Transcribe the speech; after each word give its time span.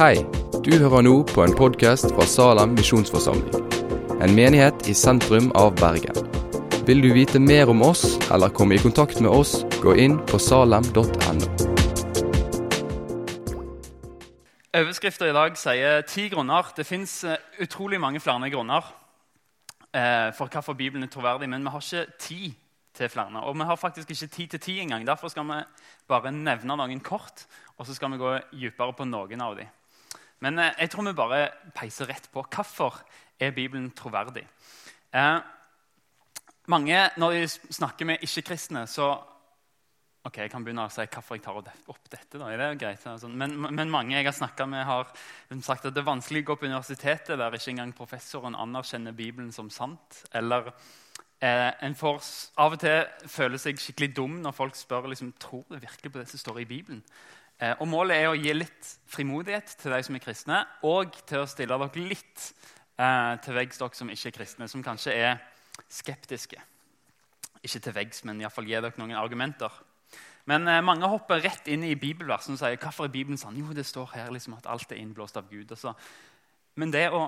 Hei, 0.00 0.14
du 0.64 0.70
hører 0.80 1.02
nå 1.04 1.10
på 1.28 1.42
en 1.44 1.52
podkast 1.52 2.06
fra 2.14 2.24
Salem 2.24 2.70
misjonsforsamling. 2.72 3.66
En 4.24 4.32
menighet 4.32 4.86
i 4.88 4.94
sentrum 4.96 5.50
av 5.60 5.74
Bergen. 5.76 6.16
Vil 6.88 7.02
du 7.04 7.10
vite 7.12 7.36
mer 7.36 7.68
om 7.68 7.82
oss 7.84 8.14
eller 8.32 8.48
komme 8.48 8.78
i 8.78 8.80
kontakt 8.80 9.18
med 9.20 9.28
oss, 9.28 9.58
gå 9.82 9.92
inn 10.00 10.14
på 10.30 10.38
salem.no. 10.40 11.04
Overskrifta 14.80 15.28
i 15.28 15.34
dag 15.36 15.58
sier 15.60 16.00
ti 16.08 16.24
grunner. 16.32 16.70
Det 16.78 16.86
fins 16.88 17.18
utrolig 17.60 17.98
mange 18.00 18.22
flere 18.24 18.48
grunner 18.54 18.86
eh, 19.92 20.30
for 20.32 20.48
hvorfor 20.48 20.78
Bibelen 20.78 21.04
er 21.04 21.12
troverdig, 21.12 21.50
men 21.52 21.66
vi 21.66 21.74
har 21.74 21.84
ikke 21.84 22.06
tid 22.24 22.46
til 22.96 23.12
flere. 23.12 23.44
Og 23.44 23.52
vi 23.52 23.68
har 23.68 23.76
faktisk 23.76 24.16
ikke 24.16 24.30
tid 24.38 24.56
til 24.56 24.64
ti 24.64 24.78
engang. 24.80 25.04
Derfor 25.04 25.28
skal 25.28 25.44
vi 25.44 25.60
bare 26.08 26.32
nevne 26.32 26.78
noen 26.80 27.04
kort, 27.04 27.44
og 27.76 27.84
så 27.84 27.98
skal 28.00 28.16
vi 28.16 28.22
gå 28.24 28.32
dypere 28.54 28.96
på 28.96 29.04
noen 29.04 29.44
av 29.44 29.60
dem. 29.60 29.68
Men 30.44 30.58
eh, 30.58 30.76
jeg 30.84 30.92
tror 30.92 31.08
vi 31.08 31.16
bare 31.16 31.40
peiser 31.76 32.10
rett 32.10 32.28
på. 32.32 32.44
Hvorfor 32.44 33.00
er 33.40 33.56
Bibelen 33.56 33.90
troverdig? 33.96 34.46
Eh, 35.14 35.38
mange, 36.70 37.10
Når 37.16 37.30
de 37.30 37.48
snakker 37.48 38.04
med 38.06 38.22
ikke-kristne, 38.22 38.86
så 38.86 39.16
Ok, 40.20 40.36
Jeg 40.36 40.50
kan 40.52 40.60
begynne 40.60 40.84
å 40.84 40.90
si 40.92 41.00
hvorfor 41.00 41.38
jeg 41.38 41.42
tar 41.46 41.56
opp 41.56 42.08
dette. 42.12 42.36
da, 42.36 42.50
er 42.52 42.58
det 42.58 42.80
greit? 42.82 43.06
Altså, 43.08 43.26
men, 43.26 43.54
men, 43.56 43.90
mange 43.90 44.12
jeg 44.12 44.26
har 44.26 44.34
snakka 44.36 44.66
med, 44.68 44.84
har 44.84 45.08
sagt 45.62 45.86
at 45.86 45.94
det 45.94 46.02
er 46.02 46.10
vanskelig 46.10 46.42
å 46.42 46.48
gå 46.50 46.56
på 46.60 46.66
universitetet 46.68 47.38
der 47.40 47.56
ikke 47.56 47.70
engang 47.70 47.94
professoren 47.96 48.54
anerkjenner 48.54 49.16
Bibelen 49.16 49.48
som 49.50 49.70
sant. 49.72 50.20
Eller 50.36 50.74
eh, 51.40 51.72
en 51.80 51.96
får 51.96 52.20
av 52.60 52.76
og 52.76 52.82
til 52.82 53.30
føle 53.32 53.58
seg 53.58 53.80
skikkelig 53.80 54.12
dum 54.16 54.36
når 54.44 54.52
folk 54.52 54.76
spør 54.76 55.08
liksom, 55.08 55.32
tror 55.40 55.64
du 55.70 55.78
virkelig 55.78 56.12
på 56.12 56.20
det 56.20 56.28
som 56.28 56.44
står 56.44 56.60
i 56.60 56.68
Bibelen. 56.68 57.00
Eh, 57.60 57.74
og 57.76 57.88
Målet 57.92 58.16
er 58.16 58.30
å 58.30 58.38
gi 58.38 58.52
litt 58.56 58.90
frimodighet 59.10 59.74
til 59.82 59.92
de 59.92 60.00
som 60.06 60.16
er 60.16 60.24
kristne, 60.24 60.62
og 60.88 61.16
til 61.28 61.42
å 61.42 61.48
stille 61.50 61.76
dere 61.76 62.06
litt 62.08 62.46
eh, 62.96 63.34
til 63.44 63.56
veggs, 63.58 63.80
dere 63.82 63.98
som 63.98 64.12
ikke 64.12 64.30
er 64.30 64.36
kristne, 64.38 64.68
som 64.70 64.84
kanskje 64.84 65.16
er 65.16 65.42
skeptiske. 65.92 66.60
Ikke 67.60 67.82
til 67.84 67.96
veggs, 67.96 68.24
men 68.24 68.40
iallfall 68.40 68.68
gi 68.68 68.78
dere 68.78 68.96
noen 68.96 69.18
argumenter. 69.20 69.76
Men 70.48 70.64
eh, 70.72 70.80
mange 70.84 71.10
hopper 71.12 71.42
rett 71.44 71.68
inn 71.68 71.84
i 71.84 71.98
bibelversen 72.00 72.56
og 72.56 72.62
sier 72.62 72.80
hvorfor 72.80 73.10
er 73.10 73.12
Bibelen 73.12 73.40
sann? 73.40 73.58
Jo, 73.60 73.74
det 73.76 73.84
står 73.86 74.14
her 74.16 74.32
liksom 74.32 74.56
at 74.56 74.68
alt 74.70 74.92
er 74.94 75.02
innblåst 75.02 75.36
av 75.36 75.50
Gud. 75.52 75.68
Altså. 75.68 75.92
Men 76.80 76.94
det 76.94 77.10
å 77.12 77.26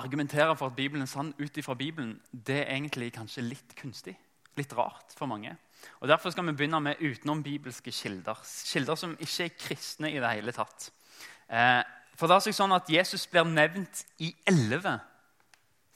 argumentere 0.00 0.56
for 0.56 0.72
at 0.72 0.78
Bibelen 0.78 1.04
er 1.04 1.12
sann 1.12 1.34
ut 1.36 1.60
ifra 1.60 1.76
Bibelen, 1.76 2.16
det 2.32 2.62
er 2.62 2.72
egentlig 2.78 3.12
kanskje 3.18 3.44
litt 3.44 3.76
kunstig. 3.76 4.16
Litt 4.56 4.72
rart 4.76 5.12
for 5.16 5.28
mange. 5.28 5.54
Og 6.00 6.08
Derfor 6.08 6.30
skal 6.30 6.46
vi 6.46 6.52
begynne 6.52 6.80
med 6.80 7.00
utenom-bibelske 7.00 7.92
kilder. 7.92 8.38
Kilder 8.44 8.94
som 8.98 9.16
ikke 9.20 9.44
er 9.44 9.56
kristne 9.58 10.12
i 10.12 10.20
det 10.20 10.30
hele 10.34 10.52
tatt. 10.52 10.90
Eh, 11.48 11.82
for 12.16 12.28
det 12.28 12.36
er 12.36 12.44
seg 12.46 12.56
sånn 12.56 12.74
at 12.76 12.90
Jesus 12.92 13.26
blir 13.30 13.48
nevnt 13.48 14.04
i 14.22 14.32
elleve 14.46 14.98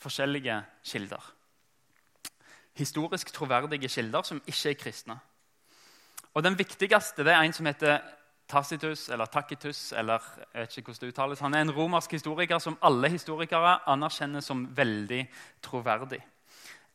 forskjellige 0.03 0.61
kilder. 0.84 1.33
Historisk 2.77 3.33
troverdige 3.33 3.89
kilder 3.89 4.27
som 4.27 4.43
ikke 4.45 4.70
er 4.70 4.78
kristne. 4.81 5.19
Og 6.34 6.43
Den 6.45 6.59
viktigste 6.59 7.25
det 7.25 7.33
er 7.33 7.43
en 7.43 7.53
som 7.56 7.67
heter 7.67 8.00
Tacitus 8.48 9.09
eller 9.09 9.27
Tacitus. 9.27 9.93
eller 9.93 10.23
jeg 10.55 10.61
vet 10.61 10.77
ikke 10.78 10.93
hvordan 10.93 11.00
det 11.06 11.15
uttales. 11.15 11.41
Han 11.41 11.55
er 11.55 11.61
en 11.61 11.75
romersk 11.75 12.12
historiker 12.12 12.59
som 12.59 12.78
alle 12.83 13.09
historikere 13.09 13.78
anerkjenner 13.89 14.41
som 14.41 14.67
veldig 14.77 15.27
troverdig. 15.62 16.21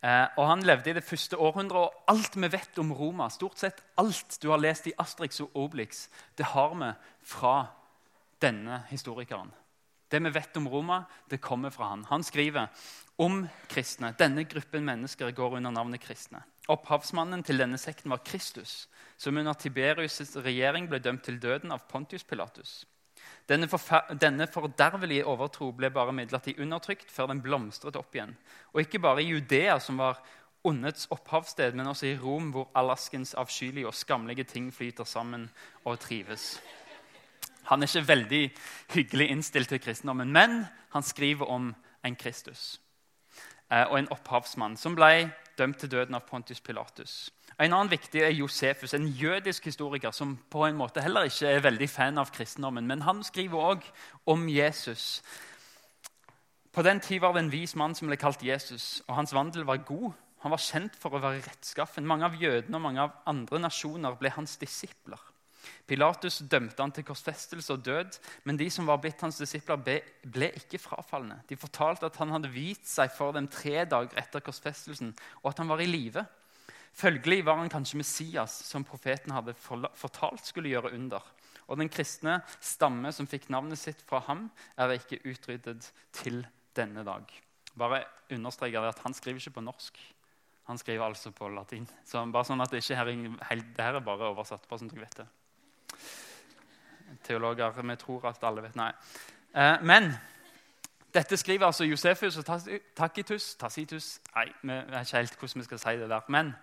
Eh, 0.02 0.28
og 0.38 0.48
Han 0.48 0.64
levde 0.66 0.90
i 0.90 0.98
det 0.98 1.06
første 1.06 1.38
århundret, 1.38 1.78
og 1.78 2.10
alt 2.10 2.36
vi 2.36 2.50
vet 2.50 2.80
om 2.82 2.94
Roma, 2.98 3.30
stort 3.30 3.62
sett 3.62 3.84
alt 4.02 4.40
du 4.42 4.50
har 4.50 4.62
lest 4.62 4.88
i 4.90 4.96
Astrix 4.98 5.42
og 5.46 5.56
Obelix, 5.56 6.08
det 6.38 6.46
har 6.56 6.74
vi 6.74 6.92
fra 7.22 7.56
denne 8.42 8.84
historikeren. 8.90 9.52
Det 10.12 10.20
vi 10.20 10.32
vet 10.34 10.58
om 10.58 10.68
Roma, 10.68 11.04
det 11.30 11.40
kommer 11.40 11.70
fra 11.70 11.94
han. 11.94 12.04
Han 12.10 12.24
skriver 12.24 12.68
om 13.22 13.46
kristne. 13.70 14.12
Denne 14.20 14.44
gruppen 14.44 14.84
mennesker 14.84 15.32
går 15.32 15.56
under 15.62 15.72
navnet 15.72 16.02
kristne. 16.04 16.42
Opphavsmannen 16.68 17.44
til 17.44 17.62
denne 17.62 17.78
sekten 17.80 18.12
var 18.12 18.24
Kristus, 18.26 18.90
som 19.18 19.38
under 19.38 19.54
Tiberius' 19.54 20.36
regjering 20.42 20.90
ble 20.90 21.00
dømt 21.00 21.24
til 21.24 21.40
døden 21.40 21.72
av 21.72 21.86
Pontius 21.88 22.26
Pilatus. 22.28 22.82
Denne, 23.50 23.68
denne 24.22 24.48
fordervelige 24.48 25.26
overtro 25.28 25.72
ble 25.76 25.90
bare 25.92 26.14
midlertidig 26.16 26.62
undertrykt 26.64 27.12
før 27.12 27.32
den 27.32 27.42
blomstret 27.44 27.98
opp 28.00 28.16
igjen. 28.16 28.36
Og 28.74 28.84
ikke 28.84 29.02
bare 29.04 29.24
i 29.24 29.32
Judea, 29.32 29.80
som 29.80 30.00
var 30.00 30.22
ondets 30.64 31.08
opphavssted, 31.12 31.74
men 31.74 31.88
også 31.88 32.08
i 32.08 32.18
Rom, 32.18 32.52
hvor 32.54 32.70
alaskens 32.78 33.34
avskyelige 33.34 33.88
og 33.90 33.98
skamlige 33.98 34.44
ting 34.44 34.70
flyter 34.74 35.04
sammen 35.04 35.50
og 35.84 36.00
trives. 36.00 36.62
Han 37.70 37.82
er 37.82 37.90
ikke 37.90 38.08
veldig 38.08 38.44
hyggelig 38.94 39.30
innstilt 39.30 39.70
til 39.70 39.82
kristendommen, 39.82 40.32
men 40.34 40.66
han 40.94 41.04
skriver 41.04 41.46
om 41.46 41.74
en 42.06 42.16
Kristus 42.16 42.82
eh, 43.72 43.86
og 43.86 44.00
en 44.00 44.10
opphavsmann 44.12 44.78
som 44.78 44.96
ble 44.98 45.30
dømt 45.58 45.80
til 45.80 45.92
døden 45.92 46.18
av 46.18 46.26
Pontius 46.30 46.62
Pilatus. 46.62 47.32
En 47.60 47.74
annen 47.74 47.92
viktig 47.92 48.22
er 48.24 48.34
Josefus, 48.34 48.94
en 48.94 49.08
jødisk 49.08 49.66
historiker 49.66 50.12
som 50.16 50.38
på 50.50 50.66
en 50.66 50.78
måte 50.80 51.04
heller 51.04 51.28
ikke 51.28 51.50
er 51.52 51.64
veldig 51.66 51.90
fan 51.90 52.22
av 52.22 52.32
kristendommen. 52.34 52.88
Men 52.88 53.04
han 53.06 53.24
skriver 53.24 53.72
òg 53.74 53.88
om 54.26 54.48
Jesus. 54.50 55.22
På 56.72 56.84
den 56.88 57.00
tid 57.04 57.20
var 57.20 57.34
det 57.36 57.44
en 57.44 57.52
vis 57.52 57.76
mann 57.76 57.96
som 57.96 58.08
ble 58.08 58.18
kalt 58.18 58.44
Jesus, 58.44 59.02
og 59.08 59.16
hans 59.16 59.34
vandel 59.36 59.68
var 59.68 59.84
god. 59.88 60.14
Han 60.42 60.54
var 60.56 60.64
kjent 60.64 60.96
for 60.98 61.14
å 61.14 61.22
være 61.22 61.44
rettskaffen. 61.46 62.08
Mange 62.08 62.26
av 62.26 62.40
jødene 62.40 62.80
og 62.80 62.86
mange 62.88 63.04
av 63.04 63.20
andre 63.30 63.60
nasjoner 63.68 64.16
ble 64.18 64.32
hans 64.34 64.56
disipler. 64.58 65.20
Pilatus 65.86 66.40
dømte 66.50 66.82
han 66.82 66.94
til 66.96 67.06
korsfestelse 67.06 67.76
og 67.76 67.84
død, 67.86 68.18
men 68.48 68.58
de 68.58 68.70
som 68.74 68.88
var 68.90 69.02
blitt 69.04 69.22
hans 69.22 69.38
disipler, 69.38 69.78
ble 70.24 70.50
ikke 70.58 70.80
frafalne. 70.82 71.42
De 71.50 71.58
fortalte 71.60 72.08
at 72.08 72.18
han 72.22 72.32
hadde 72.34 72.50
vist 72.54 72.88
seg 72.90 73.12
for 73.14 73.36
dem 73.36 73.50
tre 73.52 73.84
dager 73.86 74.18
etter 74.18 74.42
korsfestelsen, 74.42 75.12
og 75.44 75.52
at 75.52 75.62
han 75.62 75.70
var 75.70 75.84
i 75.84 75.90
live. 75.90 76.26
Følgelig 77.02 77.46
var 77.46 77.58
han 77.58 77.72
kanskje 77.72 77.98
Messias, 77.98 78.54
som 78.68 78.86
profeten 78.86 79.34
hadde 79.34 79.56
fortalt 79.58 80.46
skulle 80.46 80.70
gjøre 80.70 80.94
under. 80.94 81.24
Og 81.72 81.80
den 81.80 81.90
kristne 81.90 82.42
stamme 82.62 83.14
som 83.16 83.30
fikk 83.30 83.48
navnet 83.50 83.80
sitt 83.80 84.02
fra 84.06 84.20
ham, 84.28 84.50
er 84.78 84.98
ikke 84.98 85.22
utryddet 85.32 85.88
til 86.14 86.44
denne 86.78 87.06
dag. 87.08 87.24
Bare 87.78 88.04
understreker 88.32 88.84
at 88.86 89.00
Han 89.04 89.14
skriver 89.14 89.40
ikke 89.40 89.58
på 89.58 89.62
norsk. 89.62 89.98
Han 90.68 90.78
skriver 90.78 91.06
altså 91.06 91.32
på 91.32 91.50
latin. 91.50 91.88
Så 92.06 92.26
bare 92.32 92.46
sånn 92.46 92.62
at 92.62 92.72
det 92.72 92.84
ikke 92.84 92.96
her, 92.96 93.06
det 93.08 93.86
her 93.86 93.96
er 93.96 94.06
bare 94.06 94.30
oversatt. 94.30 94.68
bare 94.70 94.80
sånn 94.80 94.92
at 94.92 94.96
dere 94.96 95.06
vet 95.06 95.18
det. 95.18 95.28
Teologer 97.24 97.82
vi 97.82 97.96
tror 97.96 98.28
at 98.30 98.44
alle 98.44 98.62
vet 98.62 98.76
Nei. 98.76 98.92
Eh, 99.56 99.82
men 99.82 100.14
dette 101.14 101.38
skriver 101.38 101.66
altså 101.66 101.84
Josefus 101.84 102.38
og 102.38 102.46
Tacitus 102.96 103.56
Tacitus, 103.56 104.20
Nei, 104.36 104.48
vi 104.62 104.78
vet 104.92 105.08
ikke 105.08 105.18
helt 105.18 105.40
hvordan 105.40 105.60
vi 105.60 105.68
skal 105.68 105.80
si 105.80 105.98
det 106.00 106.10
der. 106.10 106.30
Men 106.32 106.54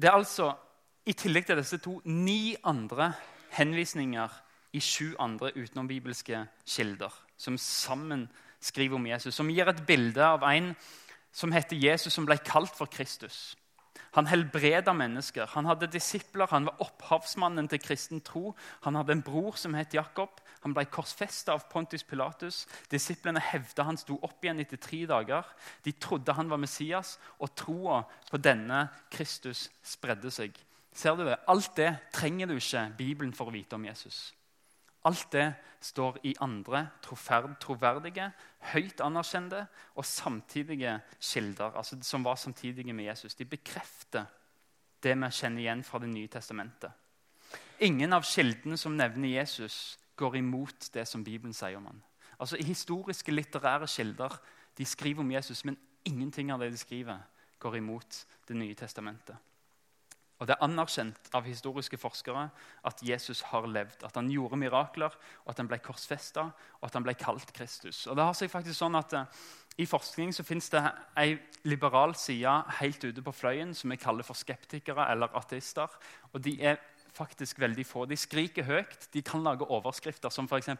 det 0.00 0.08
er 0.08 0.16
altså, 0.16 0.52
i 1.06 1.12
tillegg 1.12 1.46
til 1.46 1.58
disse 1.60 1.78
to, 1.82 2.00
ni 2.04 2.56
andre 2.64 3.12
henvisninger 3.56 4.28
i 4.72 4.80
sju 4.80 5.14
andre 5.18 5.50
utenombibelske 5.56 6.44
kilder 6.66 7.14
som 7.40 7.58
sammen 7.58 8.28
skriver 8.60 8.96
om 8.96 9.06
Jesus, 9.06 9.34
som 9.34 9.48
gir 9.48 9.68
et 9.68 9.86
bilde 9.86 10.24
av 10.24 10.44
en 10.46 10.74
som 11.32 11.52
heter 11.52 11.78
Jesus, 11.78 12.12
som 12.12 12.26
ble 12.26 12.36
kalt 12.44 12.74
for 12.76 12.90
Kristus. 12.90 13.56
Han 14.18 14.26
helbreda 14.26 14.92
mennesker. 14.92 15.46
Han 15.54 15.68
hadde 15.70 15.90
disipler, 15.92 16.50
han 16.50 16.66
var 16.66 16.82
opphavsmannen 16.82 17.68
til 17.70 17.78
kristen 17.82 18.20
tro. 18.26 18.56
Han 18.82 18.98
hadde 18.98 19.14
en 19.14 19.22
bror 19.22 19.54
som 19.56 19.76
het 19.78 19.94
Jakob. 19.94 20.40
Han 20.64 20.74
ble 20.76 20.84
korsfesta 20.92 21.54
av 21.56 21.68
Pontus 21.72 22.04
Pilatus. 22.04 22.66
Disiplene 22.92 23.40
hevda 23.40 23.86
han 23.88 23.98
sto 24.00 24.18
opp 24.20 24.44
igjen 24.44 24.60
etter 24.60 24.80
tre 24.80 25.04
dager. 25.08 25.46
De 25.84 25.94
trodde 25.96 26.34
han 26.36 26.50
var 26.52 26.60
Messias, 26.60 27.16
og 27.40 27.54
troa 27.56 28.02
på 28.28 28.40
denne 28.42 28.84
Kristus 29.12 29.68
spredde 29.82 30.32
seg. 30.34 30.58
Ser 30.92 31.16
du 31.16 31.24
det? 31.24 31.38
Alt 31.48 31.72
det 31.78 31.94
trenger 32.12 32.50
du 32.50 32.58
ikke 32.58 32.90
Bibelen 32.98 33.32
for 33.36 33.48
å 33.48 33.54
vite 33.54 33.78
om 33.78 33.86
Jesus. 33.88 34.30
Alt 35.08 35.30
det 35.32 35.46
står 35.80 36.18
i 36.28 36.34
andre 36.44 36.90
troverdige, 37.00 38.26
høyt 38.74 39.00
anerkjente 39.00 39.62
og 39.96 40.04
samtidige 40.04 40.98
kilder, 41.16 41.72
altså 41.72 41.96
som 42.04 42.26
var 42.26 42.36
samtidige 42.36 42.92
med 42.92 43.08
Jesus. 43.08 43.34
De 43.34 43.48
bekrefter 43.48 44.28
det 45.00 45.16
vi 45.16 45.30
kjenner 45.32 45.62
igjen 45.62 45.84
fra 45.84 45.98
Det 45.98 46.10
nye 46.10 46.28
testamentet. 46.28 46.92
Ingen 47.80 48.12
av 48.12 48.26
kildene 48.28 48.76
som 48.76 48.96
nevner 48.96 49.40
Jesus, 49.40 49.96
går 50.20 50.38
imot 50.40 50.90
det 50.94 51.06
som 51.08 51.24
Bibelen 51.24 51.56
sier 51.56 51.80
om 51.80 51.88
han. 51.88 52.02
Altså, 52.40 52.60
Historiske, 52.60 53.32
litterære 53.32 53.88
kilder 53.88 54.36
de 54.78 54.86
skriver 54.86 55.24
om 55.24 55.30
Jesus, 55.32 55.64
men 55.64 55.78
ingenting 56.04 56.52
av 56.52 56.60
det 56.60 56.72
de 56.72 56.80
skriver, 56.80 57.20
går 57.60 57.76
imot 57.76 58.26
Det 58.48 58.56
nye 58.56 58.74
testamentet. 58.74 59.36
Og 60.40 60.46
Det 60.48 60.54
er 60.56 60.64
anerkjent 60.64 61.28
av 61.36 61.44
historiske 61.44 61.98
forskere 62.00 62.46
at 62.88 63.02
Jesus 63.04 63.42
har 63.52 63.66
levd. 63.68 64.04
At 64.04 64.16
han 64.16 64.30
gjorde 64.32 64.56
mirakler, 64.56 65.12
og 65.44 65.50
at 65.52 65.58
han 65.60 65.68
ble 65.68 65.78
korsfesta 65.84 66.46
og 66.80 66.86
at 66.88 66.96
han 66.96 67.04
ble 67.04 67.14
kalt 67.14 67.52
Kristus. 67.52 68.06
Og 68.06 68.16
det 68.16 68.24
har 68.24 68.32
seg 68.34 68.50
faktisk 68.50 68.78
sånn 68.78 68.96
at 68.96 69.12
uh, 69.12 69.42
I 69.76 69.84
forskning 69.86 70.32
så 70.32 70.42
fins 70.42 70.70
det 70.72 70.80
ei 71.20 71.36
liberal 71.68 72.16
side 72.16 72.54
helt 72.80 73.04
ute 73.04 73.22
på 73.22 73.36
fløyen 73.36 73.74
som 73.76 73.92
vi 73.92 74.00
kaller 74.00 74.24
for 74.24 74.34
skeptikere 74.34 75.10
eller 75.12 75.28
ateister. 75.36 75.92
Og 76.32 76.40
De 76.40 76.56
er 76.64 76.80
faktisk 77.14 77.60
veldig 77.60 77.84
få. 77.86 78.04
De 78.08 78.16
skriker 78.18 78.66
høyt. 78.66 79.08
De 79.14 79.22
kan 79.22 79.42
lage 79.42 79.66
overskrifter 79.66 80.30
som 80.30 80.48
f.eks.: 80.48 80.70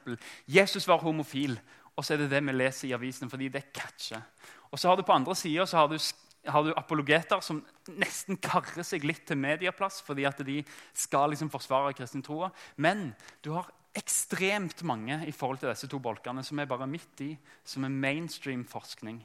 'Jesus 0.46 0.88
var 0.88 1.02
homofil'. 1.02 1.58
Og 1.96 2.04
så 2.04 2.14
er 2.14 2.22
det 2.22 2.30
det 2.30 2.40
vi 2.46 2.52
leser 2.52 2.88
i 2.88 2.94
avisene 2.96 3.30
fordi 3.30 3.48
det 3.48 3.72
catcher. 3.74 4.22
Og 4.70 4.78
så 4.78 4.88
har 4.88 4.96
du 4.96 5.02
på 5.02 5.12
andre 5.12 5.34
sida 5.36 5.66
har, 5.66 6.62
du 6.62 6.72
apologeter 6.76 7.40
som 7.40 7.64
nesten 7.88 8.36
karrer 8.36 8.82
seg 8.86 9.04
litt 9.04 9.26
til 9.28 9.36
medieplass 9.36 10.00
fordi 10.06 10.24
at 10.24 10.38
de 10.46 10.62
skal 10.94 11.30
liksom 11.30 11.50
forsvare 11.50 11.92
kristen 11.92 12.22
tro. 12.22 12.48
Men 12.76 13.12
du 13.42 13.52
har 13.52 13.68
ekstremt 13.94 14.82
mange 14.86 15.18
i 15.26 15.32
forhold 15.34 15.58
til 15.58 15.68
disse 15.68 15.88
to 15.90 15.98
bolkene 15.98 16.44
som 16.46 16.58
er 16.58 16.70
bare 16.70 16.86
midt 16.86 17.20
i, 17.26 17.34
som 17.64 17.84
er 17.84 17.92
mainstream 17.92 18.64
forskning. 18.64 19.20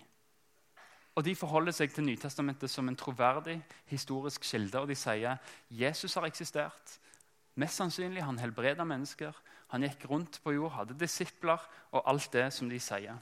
Og 1.15 1.23
De 1.23 1.35
forholder 1.35 1.71
seg 1.71 1.93
til 1.93 2.03
Nytestamentet 2.03 2.69
som 2.71 2.89
en 2.89 2.97
troverdig 2.99 3.61
historisk 3.87 4.43
kilde. 4.43 4.81
Og 4.81 4.89
de 4.91 4.97
sier 4.99 5.37
Jesus 5.71 6.13
har 6.13 6.27
eksistert. 6.27 6.97
Mest 7.55 7.79
sannsynlig 7.79 8.23
han 8.23 8.39
helbreda 8.41 8.83
mennesker. 8.83 9.31
Han 9.71 9.85
gikk 9.87 10.05
rundt 10.11 10.41
på 10.43 10.53
jord, 10.57 10.73
hadde 10.75 10.99
disipler 10.99 11.61
og 11.91 12.03
alt 12.03 12.27
det 12.33 12.49
som 12.53 12.69
de 12.69 12.79
sier. 12.83 13.15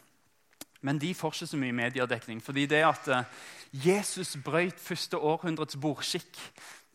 Men 0.84 1.00
de 1.00 1.14
får 1.16 1.38
ikke 1.38 1.48
så 1.48 1.58
mye 1.58 1.76
mediedekning. 1.76 2.42
fordi 2.44 2.66
det 2.66 2.84
at 2.84 3.08
eh, 3.08 3.24
Jesus 3.72 4.36
brøt 4.44 4.80
første 4.80 5.18
århundrets 5.18 5.78
bordskikk, 5.78 6.40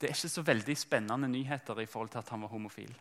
det 0.01 0.11
er 0.11 0.15
ikke 0.15 0.29
så 0.29 0.43
veldig 0.43 0.77
spennende 0.77 1.29
nyheter 1.29 1.81
i 1.81 1.87
forhold 1.87 2.09
til 2.09 2.19
at 2.19 2.29
han 2.29 2.43
var 2.43 2.49
homofil. 2.49 2.93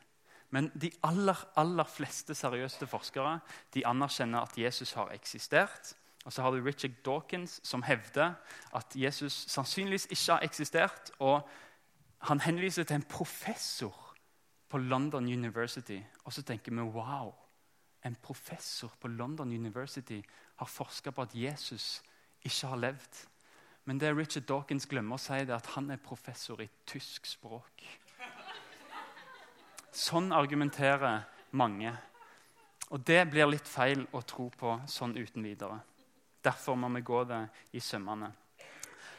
Men 0.49 0.71
de 0.81 0.91
aller, 1.03 1.35
aller 1.55 1.83
fleste 1.83 2.35
seriøse 2.35 2.87
forskere 2.87 3.39
de 3.73 3.85
anerkjenner 3.87 4.39
at 4.39 4.57
Jesus 4.57 4.93
har 4.93 5.11
eksistert. 5.11 5.95
Og 6.27 6.33
så 6.33 6.43
har 6.43 6.51
du 6.51 6.59
Richard 6.59 6.91
Dawkins, 7.05 7.61
som 7.63 7.83
hevder 7.87 8.33
at 8.75 8.95
Jesus 8.95 9.45
sannsynligvis 9.47 10.09
ikke 10.11 10.33
har 10.33 10.43
eksistert. 10.43 11.11
Og 11.19 11.47
han 12.27 12.41
henviser 12.43 12.83
til 12.83 12.99
en 12.99 13.07
professor 13.07 13.95
på 14.67 14.77
London 14.77 15.23
University. 15.23 16.01
Og 16.25 16.33
så 16.33 16.43
tenker 16.43 16.75
vi 16.75 16.81
wow, 16.81 17.31
en 18.05 18.15
professor 18.15 18.91
på 18.99 19.07
London 19.07 19.55
University 19.55 20.21
har 20.55 20.65
forska 20.65 21.11
på 21.11 21.21
at 21.21 21.35
Jesus 21.35 22.03
ikke 22.43 22.67
har 22.67 22.83
levd. 22.83 23.23
Men 23.85 23.99
det 23.99 24.17
Richard 24.17 24.43
Dawkins 24.43 24.85
glemmer 24.85 25.15
å 25.15 25.21
si, 25.21 25.31
er 25.33 25.55
at 25.55 25.73
han 25.77 25.91
er 25.91 26.03
professor 26.03 26.59
i 26.59 26.67
tysk 26.85 27.25
språk. 27.25 27.87
Sånn 29.95 30.33
argumenterer 30.35 31.23
mange. 31.51 31.95
Og 32.91 32.99
det 33.07 33.29
blir 33.31 33.47
litt 33.47 33.67
feil 33.67 34.03
å 34.11 34.27
tro 34.27 34.51
på 34.51 34.81
sånn 34.91 35.15
uten 35.15 35.47
videre. 35.47 35.79
Derfor 36.47 36.77
må 36.79 36.89
vi 36.95 37.03
gå 37.03 37.23
det 37.27 37.41
i 37.75 37.79
sømmene. 37.83 38.31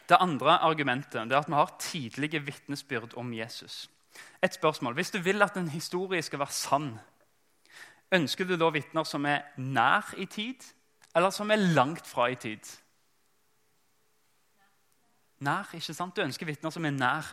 Det 0.09 0.17
andre 0.21 0.57
argumentet 0.65 1.21
er 1.21 1.37
at 1.37 1.49
vi 1.49 1.55
har 1.59 1.77
tidlige 1.81 2.41
vitnesbyrd 2.41 3.17
om 3.21 3.33
Jesus. 3.35 3.91
Et 4.43 4.55
spørsmål. 4.55 4.95
Hvis 4.95 5.11
du 5.11 5.19
vil 5.19 5.43
at 5.43 5.57
en 5.57 5.69
historie 5.69 6.23
skal 6.23 6.39
være 6.39 6.53
sann, 6.57 6.99
ønsker 8.13 8.49
du 8.49 8.57
da 8.57 8.71
vitner 8.73 9.05
som 9.05 9.27
er 9.27 9.45
nær 9.57 10.15
i 10.17 10.25
tid, 10.25 10.65
eller 11.17 11.31
som 11.31 11.51
er 11.51 11.57
langt 11.77 12.07
fra 12.07 12.31
i 12.33 12.35
tid? 12.35 12.65
Nær, 15.45 15.69
ikke 15.75 15.95
sant? 15.95 16.17
Du 16.17 16.25
ønsker 16.25 16.47
vitner 16.47 16.71
som 16.71 16.85
er 16.85 16.97
nær. 16.97 17.29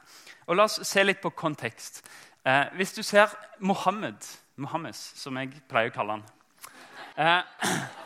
Og 0.48 0.59
La 0.59 0.68
oss 0.68 0.81
se 0.83 1.03
litt 1.03 1.24
på 1.24 1.31
kontekst. 1.33 2.03
Eh, 2.45 2.65
hvis 2.75 2.94
du 2.94 3.03
ser 3.03 3.31
Mohammed, 3.59 4.27
Mohammed, 4.56 4.94
som 4.94 5.38
jeg 5.39 5.56
pleier 5.69 5.89
å 5.89 5.95
kalle 5.95 6.19
han 6.19 6.25
eh, 7.18 7.41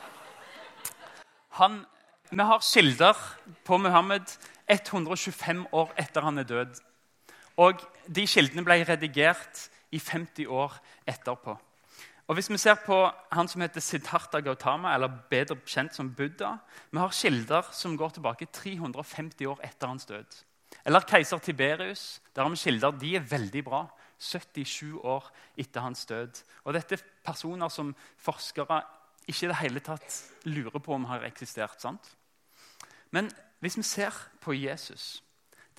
han, 1.60 1.86
Vi 2.32 2.38
har 2.38 2.62
kilder 2.62 3.18
på 3.66 3.78
Muhammed 3.78 4.28
125 4.70 5.66
år 5.74 5.94
etter 5.98 6.22
han 6.22 6.38
er 6.38 6.44
død. 6.44 6.76
Og 7.58 7.82
De 8.08 8.28
kildene 8.28 8.64
ble 8.64 8.84
redigert 8.86 9.70
i 9.92 10.00
50 10.00 10.48
år 10.48 10.78
etterpå. 11.08 11.58
Og 12.30 12.36
Hvis 12.36 12.50
vi 12.50 12.58
ser 12.58 12.78
på 12.86 13.10
han 13.32 13.48
som 13.48 13.62
heter 13.62 13.82
Siddhartha 13.82 14.40
Gautama, 14.40 14.94
eller 14.94 15.10
bedre 15.30 15.58
kjent 15.66 15.96
som 15.96 16.14
Buddha 16.14 16.58
Vi 16.92 16.98
har 16.98 17.10
kilder 17.10 17.72
som 17.72 17.98
går 17.98 18.10
tilbake 18.10 18.46
350 18.46 19.46
år 19.46 19.60
etter 19.64 19.88
hans 19.88 20.06
død. 20.06 20.44
Eller 20.86 21.02
keiser 21.02 21.38
Tiberius. 21.38 22.22
Der 22.36 22.44
har 22.44 22.50
vi 22.50 22.56
kilder. 22.56 22.92
De 22.92 23.16
er 23.16 23.20
veldig 23.20 23.64
bra. 23.64 23.88
77 24.20 25.00
år 25.04 25.32
etter 25.58 25.82
hans 25.82 26.06
død. 26.06 26.44
Og 26.64 26.74
Dette 26.74 26.96
er 26.96 27.04
personer 27.26 27.70
som 27.70 27.96
forskere 28.18 28.82
ikke 29.30 29.46
i 29.46 29.52
det 29.52 29.60
hele 29.62 29.82
tatt 29.86 30.16
lurer 30.50 30.82
på 30.82 30.96
om 30.96 31.08
har 31.10 31.26
eksistert. 31.28 31.82
sant? 31.82 32.16
Men 33.12 33.30
hvis 33.60 33.78
vi 33.78 33.84
ser 33.84 34.14
på 34.42 34.54
Jesus 34.54 35.24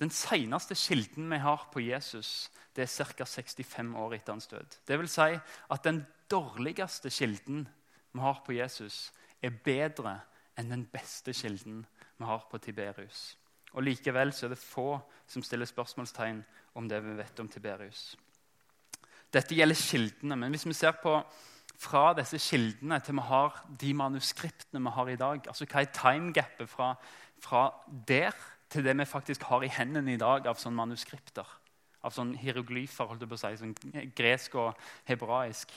Den 0.01 0.09
seneste 0.09 0.73
kilden 0.73 1.29
vi 1.29 1.37
har 1.37 1.67
på 1.73 1.79
Jesus, 1.79 2.49
det 2.73 2.87
er 2.87 3.05
ca. 3.13 3.25
65 3.25 3.95
år 3.95 4.15
etter 4.15 4.33
hans 4.33 4.47
død. 4.47 4.77
Det 4.87 4.97
vil 4.97 5.09
si 5.09 5.35
at 5.69 5.83
den 5.83 5.99
dårligste 6.31 7.09
kilden 7.09 7.67
vi 8.11 8.19
har 8.19 8.41
på 8.45 8.55
Jesus, 8.55 9.11
er 9.43 9.53
bedre 9.63 10.15
enn 10.57 10.73
den 10.73 10.87
beste 10.89 11.35
kilden 11.37 11.85
vi 12.17 12.25
har 12.25 12.47
på 12.49 12.57
Tiberius. 12.57 13.37
Og 13.73 13.83
Likevel 13.83 14.33
så 14.33 14.47
er 14.47 14.55
det 14.55 14.57
få 14.57 14.99
som 15.27 15.43
stiller 15.43 15.69
spørsmålstegn 15.69 16.41
om 16.73 16.89
det 16.89 17.03
vi 17.05 17.15
vet 17.21 17.39
om 17.39 17.47
Tiberius. 17.47 18.15
Dette 19.31 19.55
gjelder 19.55 19.79
kildene, 19.79 20.35
men 20.35 20.51
hvis 20.51 20.65
vi 20.65 20.73
ser 20.75 20.97
på 20.97 21.13
fra 21.81 22.11
disse 22.17 22.37
kildene 22.41 22.99
til 23.01 23.17
vi 23.17 23.25
har 23.25 23.57
de 23.81 23.93
manuskriptene 23.97 24.83
vi 24.85 24.93
har 24.95 25.09
i 25.09 25.17
dag. 25.19 25.47
Altså 25.47 25.65
Hva 25.65 25.81
er 25.81 25.93
timegapet 25.95 26.69
fra, 26.69 26.93
fra 27.41 27.63
der 28.07 28.37
til 28.71 28.85
det 28.85 28.97
vi 28.99 29.05
faktisk 29.05 29.43
har 29.49 29.65
i 29.65 29.71
hendene 29.71 30.13
i 30.13 30.21
dag 30.21 30.47
av 30.47 30.61
sånne 30.61 30.77
manuskripter? 30.77 31.47
Av 32.05 32.13
sånne 32.13 32.37
hieroglyfer, 32.37 33.09
holdt 33.09 33.25
jeg 33.25 33.29
på 33.29 33.37
å 33.37 33.41
si, 33.41 33.57
sånn 33.57 34.11
gresk 34.17 34.57
og 34.61 34.85
hebraisk. 35.09 35.73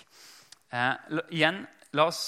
Eh, 0.72 1.16
igjen, 1.30 1.64
la 1.92 2.10
oss, 2.12 2.26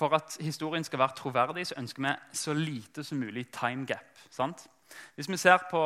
For 0.00 0.14
at 0.16 0.38
historien 0.40 0.80
skal 0.80 0.98
være 0.98 1.12
troverdig, 1.12 1.66
så 1.68 1.74
ønsker 1.76 2.00
vi 2.00 2.10
så 2.32 2.54
lite 2.56 3.02
som 3.04 3.18
mulig 3.20 3.50
timegap. 3.52 4.16
Hvis 5.14 5.28
vi 5.28 5.36
ser 5.36 5.58
på 5.68 5.82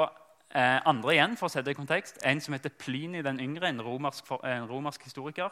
eh, 0.55 0.79
andre 0.87 1.17
igjen, 1.17 1.35
for 1.37 1.49
å 1.49 1.51
sette 1.51 1.67
det 1.67 1.75
i 1.75 1.81
kontekst, 1.81 2.21
en 2.23 2.41
som 2.41 2.55
heter 2.55 2.71
Plini 2.79 3.25
den 3.27 3.41
yngre, 3.43 3.67
en 3.69 3.83
romersk, 3.83 4.31
en 4.47 4.69
romersk 4.71 5.03
historiker 5.03 5.51